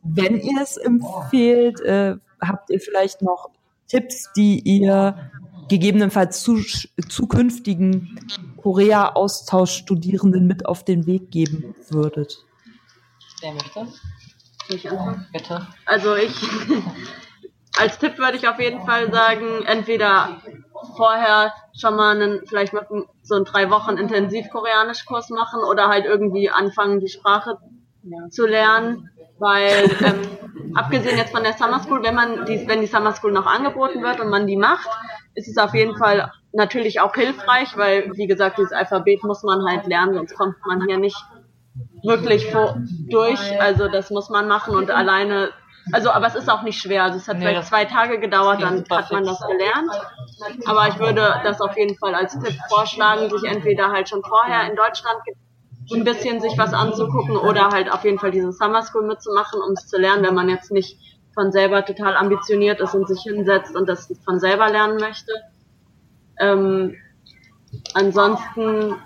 wenn 0.03 0.40
ihr 0.40 0.62
es 0.62 0.79
empfehlt, 0.79 1.81
äh, 1.83 2.16
habt 2.40 2.71
ihr 2.71 2.81
vielleicht 2.81 3.21
noch 3.21 3.51
Tipps, 3.87 4.33
die 4.35 4.61
ihr 4.61 5.31
gegebenenfalls 5.69 6.43
zu, 6.43 6.62
zukünftigen 7.07 8.19
Korea-Austauschstudierenden 8.57 10.47
mit 10.47 10.64
auf 10.64 10.83
den 10.83 11.07
Weg 11.07 11.31
geben 11.31 11.75
würdet? 11.90 12.47
Wer 13.43 13.53
möchte? 13.53 13.88
Ich 14.71 14.90
anfangen? 14.90 15.27
Bitte. 15.35 15.66
Also 15.85 16.14
ich, 16.16 16.35
als 17.79 17.99
Tipp 17.99 18.16
würde 18.16 18.38
ich 18.38 18.49
auf 18.49 18.59
jeden 18.59 18.87
Fall 18.87 19.12
sagen, 19.12 19.66
entweder 19.66 20.40
vorher 20.97 21.53
schon 21.79 21.97
mal 21.97 22.21
einen, 22.21 22.47
vielleicht 22.47 22.73
mal 22.73 22.87
so 23.23 23.35
einen 23.35 23.45
drei 23.45 23.71
Wochen 23.71 23.97
Intensiv-Koreanisch-Kurs 23.97 25.31
machen 25.31 25.61
oder 25.69 25.88
halt 25.88 26.05
irgendwie 26.05 26.51
anfangen, 26.51 27.01
die 27.01 27.09
Sprache 27.09 27.59
zu 28.31 28.47
lernen, 28.47 29.11
weil 29.38 29.90
ähm, 30.01 30.75
abgesehen 30.75 31.16
jetzt 31.16 31.33
von 31.33 31.43
der 31.43 31.55
Summer 31.55 31.81
School, 31.81 32.03
wenn 32.03 32.14
man 32.14 32.47
die, 32.47 32.66
wenn 32.66 32.81
die 32.81 32.87
Summer 32.87 33.12
School 33.12 33.33
noch 33.33 33.47
angeboten 33.47 34.03
wird 34.03 34.21
und 34.21 34.31
man 34.31 34.47
die 34.47 34.57
macht, 34.57 34.88
ist 35.35 35.49
es 35.49 35.59
auf 35.59 35.75
jeden 35.75 35.97
Fall 35.97 36.31
natürlich 36.53 37.01
auch 37.01 37.14
hilfreich, 37.14 37.77
weil 37.77 38.11
wie 38.14 38.27
gesagt, 38.27 38.59
dieses 38.59 38.73
Alphabet 38.73 39.23
muss 39.23 39.43
man 39.43 39.64
halt 39.64 39.87
lernen, 39.87 40.14
sonst 40.14 40.35
kommt 40.35 40.57
man 40.66 40.87
hier 40.87 40.99
nicht 40.99 41.16
wirklich 42.03 42.51
vor, 42.51 42.77
durch. 43.09 43.61
Also 43.61 43.88
das 43.88 44.11
muss 44.11 44.31
man 44.31 44.49
machen 44.49 44.75
und 44.75 44.90
alleine, 44.90 45.51
also 45.93 46.11
aber 46.11 46.27
es 46.27 46.35
ist 46.35 46.49
auch 46.49 46.62
nicht 46.62 46.81
schwer. 46.81 47.05
Also 47.05 47.19
es 47.19 47.29
hat 47.29 47.38
Nee, 47.38 47.47
vielleicht 47.47 47.69
zwei 47.69 47.85
Tage 47.85 48.19
gedauert, 48.19 48.62
dann 48.62 48.85
hat 48.90 49.11
man 49.11 49.25
das 49.25 49.40
gelernt. 49.40 49.90
Aber 50.66 50.88
ich 50.88 50.99
würde 50.99 51.40
das 51.45 51.61
auf 51.61 51.77
jeden 51.77 51.97
Fall 51.99 52.14
als 52.14 52.38
Tipp 52.38 52.57
vorschlagen, 52.69 53.31
sich 53.31 53.45
entweder 53.45 53.90
halt 53.90 54.09
schon 54.09 54.23
vorher 54.23 54.69
in 54.69 54.77
Deutschland 54.77 55.19
ein 55.93 56.05
bisschen 56.05 56.40
sich 56.40 56.57
was 56.57 56.73
anzugucken 56.73 57.37
oder 57.37 57.71
halt 57.71 57.93
auf 57.93 58.05
jeden 58.05 58.19
Fall 58.19 58.31
diese 58.31 58.53
Summer 58.53 58.83
School 58.83 59.07
mitzumachen, 59.07 59.61
um 59.61 59.73
es 59.73 59.88
zu 59.88 59.99
lernen, 59.99 60.25
wenn 60.25 60.35
man 60.35 60.49
jetzt 60.49 60.71
nicht 60.71 60.99
von 61.35 61.53
selber 61.53 61.85
total 61.85 62.16
ambitioniert 62.16 62.81
ist 62.81 62.95
und 62.95 63.09
sich 63.09 63.23
hinsetzt 63.23 63.75
und 63.75 63.88
das 63.88 64.12
von 64.25 64.38
selber 64.38 64.69
lernen 64.69 64.99
möchte. 64.99 65.33
Ähm, 66.38 66.97
ansonsten 67.95 68.97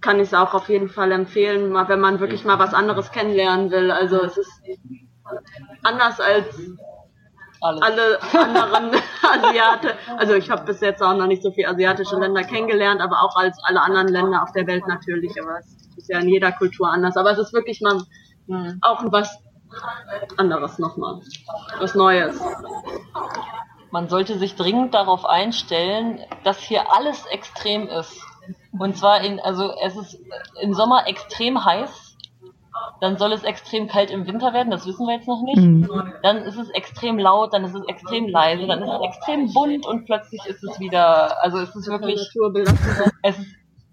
kann 0.00 0.16
ich 0.16 0.28
es 0.28 0.34
auch 0.34 0.54
auf 0.54 0.68
jeden 0.68 0.88
Fall 0.88 1.12
empfehlen, 1.12 1.70
mal, 1.70 1.88
wenn 1.88 2.00
man 2.00 2.20
wirklich 2.20 2.44
mal 2.44 2.58
was 2.58 2.74
anderes 2.74 3.10
kennenlernen 3.12 3.70
will. 3.70 3.90
Also 3.90 4.22
es 4.22 4.36
ist 4.36 4.62
anders 5.82 6.20
als 6.20 6.46
Alles. 7.60 7.82
alle 7.82 8.20
anderen 8.22 8.90
Asiate. 9.22 9.94
Also 10.16 10.34
ich 10.34 10.50
habe 10.50 10.64
bis 10.64 10.80
jetzt 10.80 11.02
auch 11.02 11.14
noch 11.14 11.26
nicht 11.26 11.42
so 11.42 11.50
viele 11.52 11.68
asiatische 11.68 12.16
Länder 12.16 12.42
kennengelernt, 12.42 13.00
aber 13.00 13.22
auch 13.22 13.36
als 13.36 13.58
alle 13.64 13.80
anderen 13.80 14.08
Länder 14.08 14.42
auf 14.42 14.52
der 14.52 14.66
Welt 14.66 14.86
natürlich. 14.86 15.32
Aber 15.42 15.58
es 15.58 15.76
ist 15.96 16.08
ja 16.08 16.18
in 16.20 16.28
jeder 16.28 16.52
Kultur 16.52 16.88
anders. 16.90 17.16
Aber 17.16 17.30
es 17.32 17.38
ist 17.38 17.52
wirklich 17.52 17.80
mal 17.80 18.00
Hm. 18.48 18.78
auch 18.80 19.02
was 19.10 19.42
anderes 20.36 20.78
nochmal. 20.78 21.20
Was 21.80 21.94
Neues. 21.96 22.40
Man 23.90 24.08
sollte 24.08 24.38
sich 24.38 24.54
dringend 24.54 24.94
darauf 24.94 25.24
einstellen, 25.24 26.20
dass 26.44 26.58
hier 26.60 26.94
alles 26.94 27.26
extrem 27.26 27.88
ist. 27.88 28.20
Und 28.78 28.96
zwar 28.96 29.22
in, 29.22 29.40
also 29.40 29.72
es 29.82 29.96
ist 29.96 30.18
im 30.60 30.74
Sommer 30.74 31.08
extrem 31.08 31.64
heiß, 31.64 32.05
dann 33.00 33.18
soll 33.18 33.32
es 33.32 33.42
extrem 33.44 33.88
kalt 33.88 34.10
im 34.10 34.26
Winter 34.26 34.52
werden, 34.52 34.70
das 34.70 34.86
wissen 34.86 35.06
wir 35.06 35.14
jetzt 35.14 35.28
noch 35.28 35.42
nicht. 35.42 35.58
Mhm. 35.58 35.88
Dann 36.22 36.38
ist 36.38 36.56
es 36.56 36.70
extrem 36.70 37.18
laut, 37.18 37.52
dann 37.52 37.64
ist 37.64 37.74
es 37.74 37.86
extrem 37.86 38.28
leise, 38.28 38.66
dann 38.66 38.82
ist 38.82 38.90
es 38.90 39.00
extrem 39.02 39.52
bunt 39.52 39.86
und 39.86 40.06
plötzlich 40.06 40.44
ist 40.46 40.64
es 40.64 40.80
wieder, 40.80 41.42
also 41.42 41.58
es 41.58 41.74
ist 41.74 41.88
wirklich, 41.88 42.30
es 43.22 43.38
ist, 43.38 43.46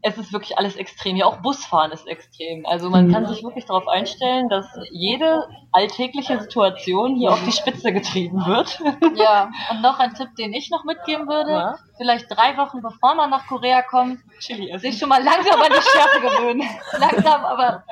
es 0.06 0.18
ist 0.18 0.34
wirklich 0.34 0.58
alles 0.58 0.76
extrem. 0.76 1.16
Ja, 1.16 1.26
auch 1.26 1.38
Busfahren 1.38 1.92
ist 1.92 2.08
extrem. 2.08 2.66
Also 2.66 2.90
man 2.90 3.12
kann 3.12 3.26
sich 3.26 3.42
wirklich 3.42 3.66
darauf 3.66 3.88
einstellen, 3.88 4.50
dass 4.50 4.68
jede 4.92 5.48
alltägliche 5.72 6.40
Situation 6.42 7.16
hier 7.16 7.32
auf 7.32 7.44
die 7.46 7.54
Spitze 7.54 7.92
getrieben 7.92 8.46
wird. 8.46 8.80
Ja, 9.16 9.52
und 9.72 9.82
noch 9.82 10.00
ein 10.00 10.14
Tipp, 10.16 10.36
den 10.38 10.54
ich 10.54 10.70
noch 10.70 10.84
mitgeben 10.84 11.28
würde. 11.28 11.52
Ja. 11.52 11.76
Vielleicht 11.98 12.26
drei 12.30 12.58
Wochen 12.58 12.82
bevor 12.82 13.16
man 13.16 13.30
nach 13.30 13.48
Korea 13.48 13.82
kommt, 13.82 14.20
Chili 14.40 14.70
essen. 14.70 14.80
sich 14.80 15.00
schon 15.00 15.08
mal 15.08 15.24
langsam 15.24 15.62
an 15.62 15.72
die 15.72 15.82
Schärfe 15.82 16.20
gewöhnen. 16.20 16.68
langsam, 16.98 17.46
aber 17.46 17.84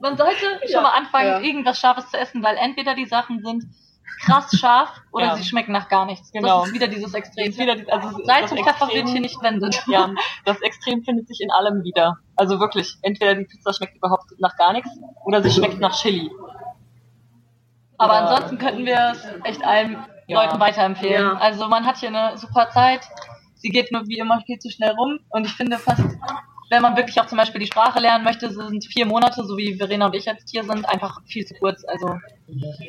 man 0.00 0.16
sollte 0.16 0.60
schon 0.70 0.82
mal 0.82 0.92
anfangen, 0.92 1.26
ja. 1.26 1.40
irgendwas 1.40 1.78
Scharfes 1.78 2.10
zu 2.10 2.18
essen, 2.18 2.42
weil 2.42 2.56
entweder 2.56 2.94
die 2.94 3.06
Sachen 3.06 3.42
sind 3.42 3.64
krass 4.24 4.50
scharf 4.58 4.90
oder 5.12 5.26
Ja. 5.26 5.36
sie 5.36 5.44
schmecken 5.44 5.72
nach 5.72 5.88
gar 5.88 6.06
nichts. 6.06 6.30
Genau. 6.32 6.60
Das 6.60 6.68
ist 6.68 6.74
wieder 6.74 6.88
dieses 6.88 7.14
Extrem. 7.14 7.56
Wieder 7.56 7.76
die- 7.76 7.90
also 7.90 8.22
Salz 8.24 8.50
und 8.52 8.58
Pfeffer 8.60 8.88
wird 8.88 9.08
hier 9.08 9.20
nicht 9.20 9.42
wendet. 9.42 9.82
Ja, 9.86 10.10
das 10.44 10.60
Extrem 10.62 11.02
findet 11.04 11.28
sich 11.28 11.40
in 11.40 11.50
allem 11.50 11.82
wieder. 11.84 12.18
Also 12.36 12.60
wirklich, 12.60 12.96
entweder 13.02 13.34
die 13.34 13.44
Pizza 13.44 13.72
schmeckt 13.72 13.96
überhaupt 13.96 14.24
nach 14.38 14.56
gar 14.56 14.72
nichts 14.72 14.90
oder 15.24 15.42
sie 15.42 15.50
schmeckt 15.50 15.80
nach 15.80 15.94
Chili. 16.00 16.30
Aber 17.98 18.14
Ja. 18.14 18.20
ansonsten 18.26 18.58
könnten 18.58 18.84
wir 18.86 19.12
es 19.12 19.26
echt 19.44 19.64
allen 19.64 19.96
Ja. 20.26 20.42
Leuten 20.42 20.60
weiterempfehlen. 20.60 21.36
Also 21.36 21.68
man 21.68 21.84
hat 21.86 21.98
hier 21.98 22.08
eine 22.08 22.38
super 22.38 22.70
Zeit. 22.70 23.00
Sie 23.56 23.68
geht 23.68 23.92
nur 23.92 24.06
wie 24.06 24.18
immer 24.18 24.40
viel 24.46 24.58
zu 24.58 24.70
schnell 24.70 24.92
rum. 24.92 25.18
Und 25.28 25.44
ich 25.46 25.52
finde 25.52 25.78
fast, 25.78 26.02
wenn 26.70 26.82
man 26.82 26.96
wirklich 26.96 27.20
auch 27.20 27.26
zum 27.26 27.36
Beispiel 27.36 27.60
die 27.60 27.66
Sprache 27.66 27.98
lernen 27.98 28.24
möchte, 28.24 28.50
sind 28.50 28.84
vier 28.84 29.04
Monate, 29.04 29.44
so 29.44 29.56
wie 29.56 29.74
Verena 29.74 30.06
und 30.06 30.14
ich 30.14 30.24
jetzt 30.24 30.48
hier 30.48 30.62
sind, 30.62 30.88
einfach 30.88 31.20
viel 31.26 31.44
zu 31.44 31.54
kurz. 31.54 31.84
Also 31.84 32.16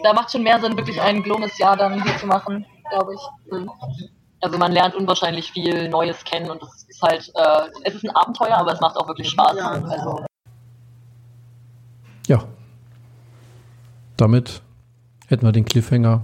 da 0.03 0.13
macht 0.13 0.31
schon 0.31 0.43
mehr 0.43 0.59
Sinn, 0.59 0.77
wirklich 0.77 1.01
ein 1.01 1.23
glomes 1.23 1.57
Jahr 1.57 1.75
dann 1.75 2.01
hier 2.01 2.15
zu 2.17 2.27
machen, 2.27 2.65
glaube 2.89 3.15
ich. 3.15 3.67
Also 4.39 4.57
man 4.59 4.71
lernt 4.71 4.95
unwahrscheinlich 4.95 5.51
viel 5.51 5.89
Neues 5.89 6.23
kennen 6.23 6.51
und 6.51 6.61
es 6.61 6.83
ist 6.89 7.01
halt, 7.01 7.31
äh, 7.35 7.69
es 7.83 7.95
ist 7.95 8.03
ein 8.03 8.15
Abenteuer, 8.15 8.55
aber 8.55 8.71
es 8.71 8.81
macht 8.81 8.95
auch 8.97 9.07
wirklich 9.07 9.29
Spaß. 9.29 9.57
Ja. 9.57 9.71
Also 9.71 10.25
ja, 12.27 12.43
damit 14.15 14.61
hätten 15.27 15.45
wir 15.45 15.51
den 15.51 15.65
Cliffhanger 15.65 16.23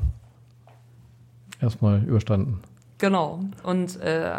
erstmal 1.59 2.03
überstanden. 2.03 2.61
Genau. 2.99 3.41
Und 3.63 4.01
äh, 4.01 4.31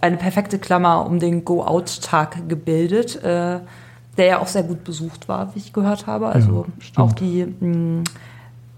eine 0.00 0.16
perfekte 0.18 0.58
Klammer 0.58 1.06
um 1.06 1.18
den 1.20 1.44
Go-Out-Tag 1.44 2.48
gebildet, 2.48 3.16
äh, 3.22 3.60
der 4.16 4.26
ja 4.26 4.38
auch 4.40 4.46
sehr 4.46 4.62
gut 4.64 4.84
besucht 4.84 5.28
war, 5.28 5.54
wie 5.54 5.58
ich 5.58 5.72
gehört 5.72 6.06
habe. 6.06 6.26
Also 6.28 6.66
Ja, 6.96 7.02
auch 7.02 7.12
die, 7.12 7.46
mh, 7.46 8.04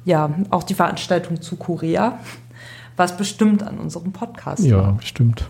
ja, 0.04 0.30
auch 0.50 0.62
die 0.62 0.74
Veranstaltung 0.74 1.40
zu 1.40 1.56
Korea, 1.56 2.18
was 2.96 3.16
bestimmt 3.16 3.62
an 3.62 3.78
unserem 3.78 4.12
Podcast 4.12 4.62
Ja, 4.64 4.76
war. 4.78 4.92
bestimmt. 4.94 5.44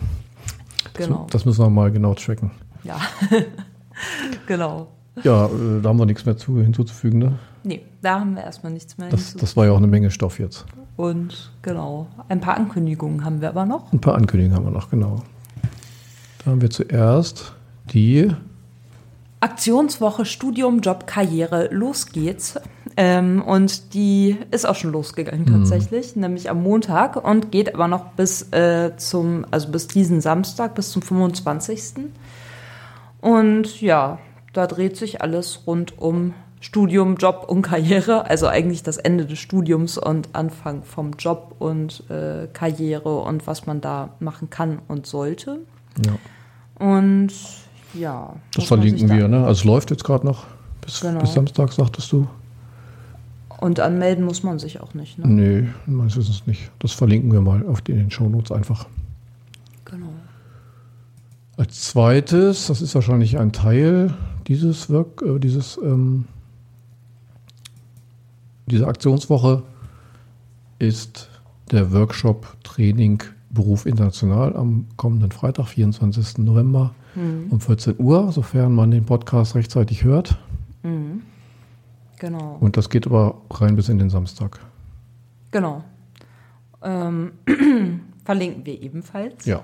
Genau. 0.94 1.26
Das 1.30 1.44
müssen 1.44 1.62
wir 1.64 1.70
mal 1.70 1.90
genau 1.90 2.14
tracken. 2.14 2.50
Ja. 2.84 2.96
genau. 4.46 4.88
Ja, 5.22 5.46
äh, 5.46 5.80
da 5.82 5.88
haben 5.90 5.98
wir 5.98 6.06
nichts 6.06 6.24
mehr 6.24 6.36
zu, 6.36 6.58
hinzuzufügen. 6.60 7.18
Ne? 7.18 7.38
Nee, 7.62 7.82
da 8.00 8.20
haben 8.20 8.34
wir 8.36 8.44
erstmal 8.44 8.72
nichts 8.72 8.96
mehr 8.96 9.08
Das, 9.10 9.34
das 9.34 9.56
war 9.56 9.66
ja 9.66 9.72
auch 9.72 9.76
eine 9.76 9.86
Menge 9.86 10.10
Stoff 10.10 10.38
jetzt. 10.38 10.64
Und 11.00 11.50
genau, 11.62 12.08
ein 12.28 12.42
paar 12.42 12.58
Ankündigungen 12.58 13.24
haben 13.24 13.40
wir 13.40 13.48
aber 13.48 13.64
noch. 13.64 13.90
Ein 13.90 14.02
paar 14.02 14.16
Ankündigungen 14.16 14.54
haben 14.54 14.66
wir 14.66 14.70
noch, 14.70 14.90
genau. 14.90 15.22
Da 16.44 16.50
haben 16.50 16.60
wir 16.60 16.68
zuerst 16.68 17.54
die 17.90 18.30
Aktionswoche 19.40 20.26
Studium, 20.26 20.80
Job, 20.80 21.06
Karriere, 21.06 21.68
los 21.72 22.08
geht's. 22.12 22.60
Ähm, 22.98 23.40
und 23.40 23.94
die 23.94 24.36
ist 24.50 24.66
auch 24.66 24.74
schon 24.74 24.92
losgegangen 24.92 25.46
tatsächlich, 25.46 26.16
nämlich 26.16 26.50
am 26.50 26.62
Montag 26.62 27.16
und 27.16 27.50
geht 27.50 27.74
aber 27.74 27.88
noch 27.88 28.08
bis 28.08 28.52
äh, 28.52 28.94
zum, 28.98 29.46
also 29.50 29.68
bis 29.68 29.86
diesen 29.86 30.20
Samstag, 30.20 30.74
bis 30.74 30.90
zum 30.90 31.00
25. 31.00 31.94
Und 33.22 33.80
ja, 33.80 34.18
da 34.52 34.66
dreht 34.66 34.98
sich 34.98 35.22
alles 35.22 35.62
rund 35.66 35.98
um 35.98 36.34
Studium, 36.60 37.16
Job 37.16 37.46
und 37.48 37.62
Karriere, 37.62 38.26
also 38.26 38.46
eigentlich 38.46 38.82
das 38.82 38.98
Ende 38.98 39.24
des 39.24 39.38
Studiums 39.38 39.96
und 39.96 40.34
Anfang 40.34 40.82
vom 40.82 41.12
Job 41.18 41.56
und 41.58 42.04
äh, 42.10 42.48
Karriere 42.52 43.20
und 43.20 43.46
was 43.46 43.66
man 43.66 43.80
da 43.80 44.10
machen 44.20 44.50
kann 44.50 44.78
und 44.86 45.06
sollte. 45.06 45.60
Ja, 46.04 46.12
Und 46.86 47.32
ja. 47.94 48.34
das 48.54 48.64
verlinken 48.64 49.08
wir, 49.08 49.26
ne? 49.28 49.38
Also 49.46 49.60
es 49.60 49.64
läuft 49.64 49.90
jetzt 49.90 50.04
gerade 50.04 50.26
noch 50.26 50.44
bis, 50.82 51.00
Genau. 51.00 51.20
bis 51.20 51.32
Samstag, 51.32 51.72
sagtest 51.72 52.12
du? 52.12 52.28
Und 53.58 53.80
anmelden 53.80 54.24
muss 54.24 54.42
man 54.42 54.58
sich 54.58 54.80
auch 54.80 54.92
nicht, 54.94 55.18
ne? 55.18 55.26
Nee, 55.26 55.68
meines 55.86 56.16
Wissens 56.16 56.46
nicht. 56.46 56.70
Das 56.78 56.92
verlinken 56.92 57.32
wir 57.32 57.40
mal 57.40 57.66
auf 57.66 57.80
die, 57.80 57.92
in 57.92 57.98
den 57.98 58.10
Shownotes 58.10 58.52
einfach. 58.52 58.86
Genau. 59.86 60.08
Als 61.56 61.82
zweites, 61.82 62.66
das 62.68 62.80
ist 62.82 62.94
wahrscheinlich 62.94 63.38
ein 63.38 63.52
Teil 63.52 64.14
dieses 64.46 64.88
Work, 64.90 65.22
äh, 65.22 65.38
dieses, 65.38 65.78
ähm, 65.82 66.24
dieser 68.70 68.88
Aktionswoche, 68.88 69.62
ist 70.78 71.28
der 71.70 71.92
Workshop 71.92 72.56
Training 72.64 73.22
Beruf 73.50 73.84
International 73.86 74.56
am 74.56 74.86
kommenden 74.96 75.30
Freitag, 75.32 75.66
24. 75.68 76.38
November 76.38 76.94
um 77.50 77.60
14 77.60 77.96
Uhr, 77.98 78.30
sofern 78.30 78.72
man 78.72 78.92
den 78.92 79.04
Podcast 79.04 79.56
rechtzeitig 79.56 80.04
hört. 80.04 80.38
Genau. 82.18 82.56
Und 82.60 82.76
das 82.76 82.88
geht 82.88 83.06
aber 83.06 83.40
rein 83.50 83.74
bis 83.76 83.88
in 83.88 83.98
den 83.98 84.10
Samstag. 84.10 84.60
Genau. 85.50 85.82
Ähm, 86.82 87.32
verlinken 88.24 88.64
wir 88.64 88.80
ebenfalls. 88.80 89.44
Ja. 89.44 89.62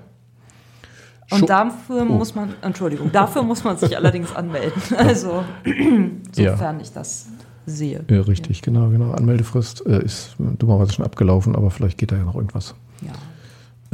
Und 1.31 1.43
Scho- 1.43 1.47
dafür 1.47 2.01
Oh. 2.01 2.05
muss 2.13 2.35
man, 2.35 2.53
Entschuldigung, 2.61 3.11
dafür 3.11 3.43
muss 3.43 3.63
man 3.63 3.77
sich 3.77 3.95
allerdings 3.95 4.35
anmelden. 4.35 4.81
Also, 4.97 5.43
sofern 6.31 6.79
ich 6.81 6.91
das 6.91 7.27
sehe. 7.67 8.03
Ja, 8.09 8.21
richtig, 8.21 8.61
genau, 8.63 8.89
genau. 8.89 9.11
Anmeldefrist 9.11 9.85
äh, 9.85 10.03
ist 10.03 10.35
dummerweise 10.57 10.93
schon 10.93 11.05
abgelaufen, 11.05 11.55
aber 11.55 11.69
vielleicht 11.69 11.97
geht 11.99 12.11
da 12.11 12.15
ja 12.17 12.23
noch 12.23 12.35
irgendwas. 12.35 12.73
Ja. 13.01 13.13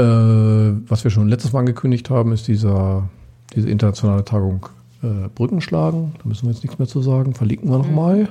Äh, 0.03 0.73
was 0.87 1.03
wir 1.03 1.11
schon 1.11 1.27
letztes 1.27 1.51
Mal 1.53 1.59
angekündigt 1.59 2.09
haben, 2.09 2.31
ist 2.31 2.47
dieser, 2.47 3.09
diese 3.55 3.69
internationale 3.69 4.23
Tagung 4.23 4.67
äh, 5.01 5.27
Brückenschlagen. 5.35 6.13
Da 6.21 6.27
müssen 6.29 6.45
wir 6.47 6.51
jetzt 6.53 6.63
nichts 6.63 6.79
mehr 6.79 6.87
zu 6.87 7.01
sagen. 7.01 7.33
Verlinken 7.35 7.69
wir 7.69 7.77
nochmal. 7.79 8.29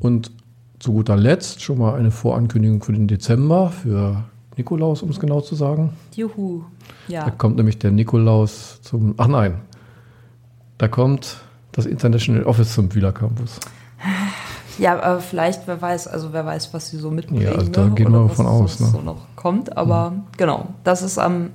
Und 0.00 0.32
zu 0.78 0.92
guter 0.92 1.16
Letzt 1.16 1.62
schon 1.62 1.78
mal 1.78 1.94
eine 1.94 2.10
Vorankündigung 2.10 2.82
für 2.82 2.92
den 2.92 3.06
Dezember, 3.06 3.70
für 3.70 4.24
Nikolaus, 4.56 5.02
um 5.02 5.10
es 5.10 5.20
genau 5.20 5.40
zu 5.40 5.54
sagen. 5.54 5.90
Juhu. 6.16 6.62
Da 7.08 7.12
Ja. 7.12 7.30
kommt 7.30 7.56
nämlich 7.56 7.78
der 7.78 7.90
Nikolaus 7.92 8.80
zum. 8.82 9.14
Ach 9.16 9.28
nein, 9.28 9.54
da 10.78 10.88
kommt 10.88 11.36
das 11.70 11.86
International 11.86 12.42
Office 12.44 12.74
zum 12.74 12.92
Wieler 12.94 13.12
Campus. 13.12 13.60
Ja, 14.78 15.00
aber 15.02 15.20
vielleicht, 15.20 15.66
wer 15.66 15.80
weiß, 15.80 16.08
also 16.08 16.32
wer 16.32 16.46
weiß, 16.46 16.72
was 16.72 16.90
sie 16.90 16.98
so 16.98 17.10
mitbringen. 17.10 17.42
Ja, 17.42 17.52
also 17.52 17.70
da 17.70 17.84
ne? 17.84 17.90
gehen 17.92 18.08
Oder 18.08 18.24
wir 18.24 18.30
was 18.30 18.36
von 18.36 18.46
aus, 18.46 18.80
ne? 18.80 18.86
so 18.86 19.00
noch 19.00 19.26
kommt. 19.36 19.76
Aber 19.76 20.12
genau, 20.36 20.68
das 20.84 21.02
ist 21.02 21.18
am 21.18 21.50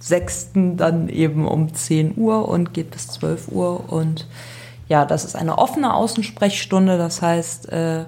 6. 0.00 0.50
dann 0.76 1.08
eben 1.08 1.46
um 1.46 1.72
10 1.72 2.16
Uhr 2.16 2.48
und 2.48 2.74
geht 2.74 2.90
bis 2.90 3.08
12 3.08 3.48
Uhr. 3.48 3.90
Und 3.90 4.26
ja, 4.88 5.04
das 5.04 5.24
ist 5.24 5.36
eine 5.36 5.58
offene 5.58 5.94
Außensprechstunde. 5.94 6.98
Das 6.98 7.22
heißt, 7.22 7.68
äh, 7.70 8.04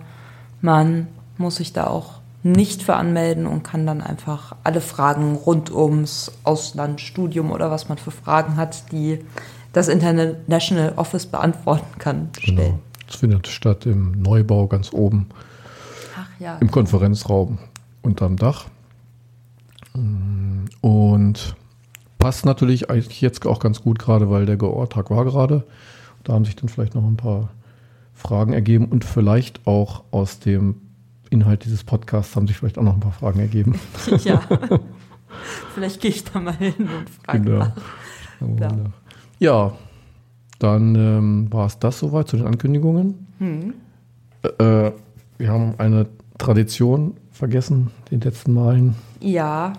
man 0.61 1.09
muss 1.39 1.57
sich 1.57 1.73
da 1.73 1.87
auch 1.87 2.23
nicht 2.43 2.83
für 2.83 2.97
anmelden 2.97 3.47
und 3.47 3.63
kann 3.63 3.87
dann 3.87 4.01
einfach 4.01 4.57
alle 4.65 4.81
Fragen 4.81 5.37
rund 5.37 5.71
ums 5.71 6.33
Auslandsstudium 6.43 7.53
oder 7.53 7.71
was 7.71 7.89
man 7.89 7.99
für 7.99 8.11
Fragen 8.11 8.57
hat, 8.57 8.91
die 8.91 9.25
das 9.73 9.89
International 9.89 10.95
Office 10.97 11.27
beantworten 11.27 11.99
kann, 11.99 12.31
stellen. 12.39 12.57
Genau. 12.57 12.79
Das 13.13 13.21
findet 13.21 13.47
statt 13.47 13.85
im 13.85 14.13
Neubau 14.13 14.67
ganz 14.69 14.91
oben. 14.91 15.27
Ach 16.17 16.41
ja. 16.41 16.57
im 16.59 16.71
Konferenzraum 16.71 17.59
unterm 18.01 18.37
Dach. 18.37 18.65
Und 20.81 21.55
passt 22.19 22.47
natürlich 22.47 22.89
eigentlich 22.89 23.21
jetzt 23.21 23.47
auch 23.47 23.61
ganz 23.61 23.83
gut 23.83 23.99
gerade, 23.99 24.31
weil 24.31 24.47
der 24.47 24.57
Geortag 24.57 25.11
war 25.11 25.27
gerade. 25.27 25.65
Da 26.25 26.33
haben 26.33 26.47
sich 26.47 26.57
dann 26.57 26.71
vielleicht 26.71 26.95
noch 26.95 27.05
ein 27.05 27.19
paar 27.19 27.51
Fragen 28.15 28.55
ergeben 28.55 28.87
und 28.87 29.05
vielleicht 29.05 29.67
auch 29.67 30.05
aus 30.11 30.39
dem 30.39 30.77
Inhalt 31.29 31.67
dieses 31.67 31.85
Podcasts 31.85 32.35
haben 32.35 32.47
sich 32.47 32.57
vielleicht 32.57 32.79
auch 32.79 32.83
noch 32.83 32.95
ein 32.95 33.01
paar 33.01 33.13
Fragen 33.13 33.41
ergeben. 33.41 33.79
Ja. 34.25 34.41
Vielleicht 35.75 36.01
gehe 36.03 36.11
ich 36.11 36.25
da 36.25 36.39
mal 36.41 36.55
hin 36.55 36.75
und 36.79 37.09
frage 37.25 37.41
Genau. 37.41 37.59
nach. 37.59 37.73
Ja. 38.61 38.73
Ja, 39.39 39.73
dann 40.63 40.95
ähm, 40.95 41.53
war 41.53 41.67
es 41.67 41.79
das 41.79 41.99
soweit 41.99 42.29
zu 42.29 42.37
den 42.37 42.47
Ankündigungen. 42.47 43.27
Hm. 43.39 43.75
Äh, 44.43 44.93
wir 45.39 45.49
haben 45.49 45.75
eine 45.79 46.07
Tradition 46.39 47.17
vergessen, 47.31 47.91
den 48.11 48.21
letzten 48.21 48.55
Malen. 48.55 48.95
Ja, 49.21 49.73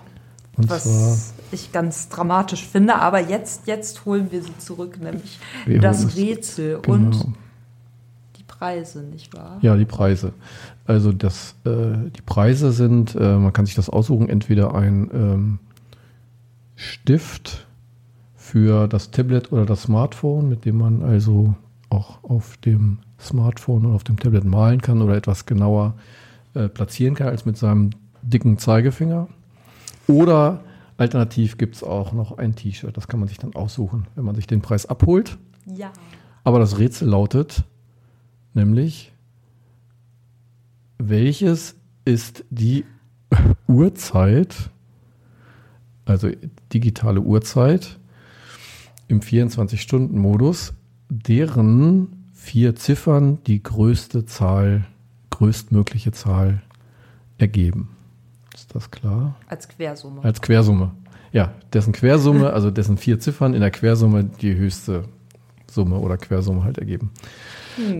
Und 0.56 0.66
zwar 0.66 0.76
was 0.76 1.34
ich 1.52 1.72
ganz 1.72 2.08
dramatisch 2.08 2.66
finde, 2.66 2.96
aber 2.96 3.20
jetzt, 3.20 3.66
jetzt 3.66 4.04
holen 4.04 4.28
wir 4.30 4.42
sie 4.42 4.56
zurück, 4.58 4.98
nämlich 5.00 5.38
das 5.80 6.16
Rätsel 6.16 6.80
genau. 6.82 6.94
und 6.94 7.34
die 8.38 8.42
Preise, 8.46 9.02
nicht 9.02 9.34
wahr? 9.34 9.58
Ja, 9.62 9.76
die 9.76 9.84
Preise. 9.84 10.32
Also 10.86 11.12
das, 11.12 11.54
äh, 11.64 12.10
die 12.16 12.22
Preise 12.22 12.72
sind, 12.72 13.14
äh, 13.14 13.36
man 13.36 13.52
kann 13.52 13.66
sich 13.66 13.74
das 13.74 13.88
aussuchen, 13.88 14.28
entweder 14.28 14.74
ein 14.74 15.10
ähm, 15.12 15.58
Stift 16.76 17.66
für 18.54 18.86
das 18.86 19.10
Tablet 19.10 19.50
oder 19.50 19.66
das 19.66 19.82
Smartphone, 19.82 20.48
mit 20.48 20.64
dem 20.64 20.78
man 20.78 21.02
also 21.02 21.56
auch 21.90 22.22
auf 22.22 22.56
dem 22.58 23.00
Smartphone 23.18 23.84
oder 23.84 23.96
auf 23.96 24.04
dem 24.04 24.16
Tablet 24.16 24.44
malen 24.44 24.80
kann 24.80 25.02
oder 25.02 25.16
etwas 25.16 25.44
genauer 25.44 25.94
äh, 26.54 26.68
platzieren 26.68 27.16
kann 27.16 27.26
als 27.26 27.46
mit 27.46 27.56
seinem 27.56 27.90
dicken 28.22 28.56
Zeigefinger. 28.56 29.26
Oder 30.06 30.62
alternativ 30.98 31.58
gibt 31.58 31.74
es 31.74 31.82
auch 31.82 32.12
noch 32.12 32.38
ein 32.38 32.54
T-Shirt, 32.54 32.96
das 32.96 33.08
kann 33.08 33.18
man 33.18 33.28
sich 33.28 33.38
dann 33.38 33.56
aussuchen, 33.56 34.06
wenn 34.14 34.24
man 34.24 34.36
sich 34.36 34.46
den 34.46 34.62
Preis 34.62 34.86
abholt. 34.86 35.36
Ja. 35.66 35.92
Aber 36.44 36.60
das 36.60 36.78
Rätsel 36.78 37.08
lautet 37.08 37.64
nämlich, 38.52 39.10
welches 40.98 41.74
ist 42.04 42.44
die 42.50 42.84
Uhrzeit, 43.66 44.70
also 46.04 46.30
digitale 46.72 47.20
Uhrzeit 47.20 47.98
im 49.14 49.20
24-Stunden-Modus, 49.20 50.74
deren 51.08 52.30
vier 52.32 52.74
Ziffern 52.74 53.38
die 53.46 53.62
größte 53.62 54.26
Zahl, 54.26 54.86
größtmögliche 55.30 56.12
Zahl 56.12 56.62
ergeben. 57.38 57.90
Ist 58.54 58.74
das 58.74 58.90
klar? 58.90 59.36
Als 59.46 59.68
Quersumme. 59.68 60.22
Als 60.22 60.40
Quersumme. 60.40 60.90
Ja, 61.32 61.52
dessen 61.72 61.92
Quersumme, 61.92 62.52
also 62.52 62.70
dessen 62.70 62.96
vier 62.96 63.18
Ziffern 63.20 63.54
in 63.54 63.60
der 63.60 63.70
Quersumme 63.70 64.24
die 64.24 64.54
höchste 64.54 65.04
Summe 65.70 65.98
oder 65.98 66.16
Quersumme 66.16 66.64
halt 66.64 66.78
ergeben. 66.78 67.10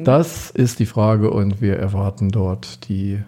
Das 0.04 0.50
ist 0.50 0.78
die 0.78 0.86
Frage 0.86 1.30
und 1.30 1.60
wir 1.60 1.76
erwarten 1.76 2.30
dort 2.30 2.88
die 2.88 3.20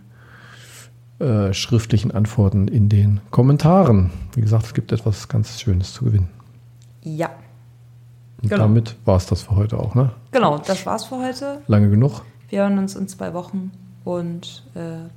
äh, 1.19 1.53
schriftlichen 1.53 2.13
Antworten 2.13 2.69
in 2.69 2.89
den 2.89 3.21
Kommentaren. 3.31 4.11
Wie 4.35 4.41
gesagt, 4.41 4.67
es 4.67 4.75
gibt 4.75 4.93
etwas 4.93 5.27
ganz 5.29 5.61
Schönes 5.61 5.93
zu 5.93 6.05
gewinnen. 6.05 6.29
Ja. 7.03 7.31
Und 8.43 8.51
Genau. 8.51 8.63
damit 8.63 8.97
war 9.05 9.17
es 9.17 9.27
das 9.27 9.43
für 9.43 9.57
heute 9.57 9.79
auch, 9.79 9.95
ne? 9.95 10.11
Genau, 10.31 10.59
das 10.59 10.85
war's 10.87 11.05
für 11.05 11.17
heute. 11.19 11.63
Lange 11.67 11.89
genug. 11.91 12.23
Wir 12.49 12.61
hören 12.61 12.79
uns 12.79 12.95
in 12.95 13.09
zwei 13.09 13.33
Wochen 13.35 13.73
und 14.05 14.65
äh, 14.75 15.09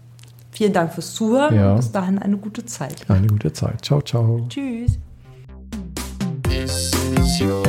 vielen 0.51 0.73
Dank 0.73 0.93
fürs 0.93 1.13
Zuhören. 1.13 1.55
Ja. 1.55 1.71
Und 1.71 1.77
bis 1.77 1.91
dahin 1.91 2.17
eine 2.19 2.37
gute 2.37 2.65
Zeit. 2.65 3.09
Eine 3.09 3.27
gute 3.27 3.51
Zeit. 3.53 3.83
Ciao, 3.85 4.01
ciao. 4.01 4.45
Tschüss. 4.49 4.97
This 6.43 6.91
is 7.17 7.41
your 7.41 7.63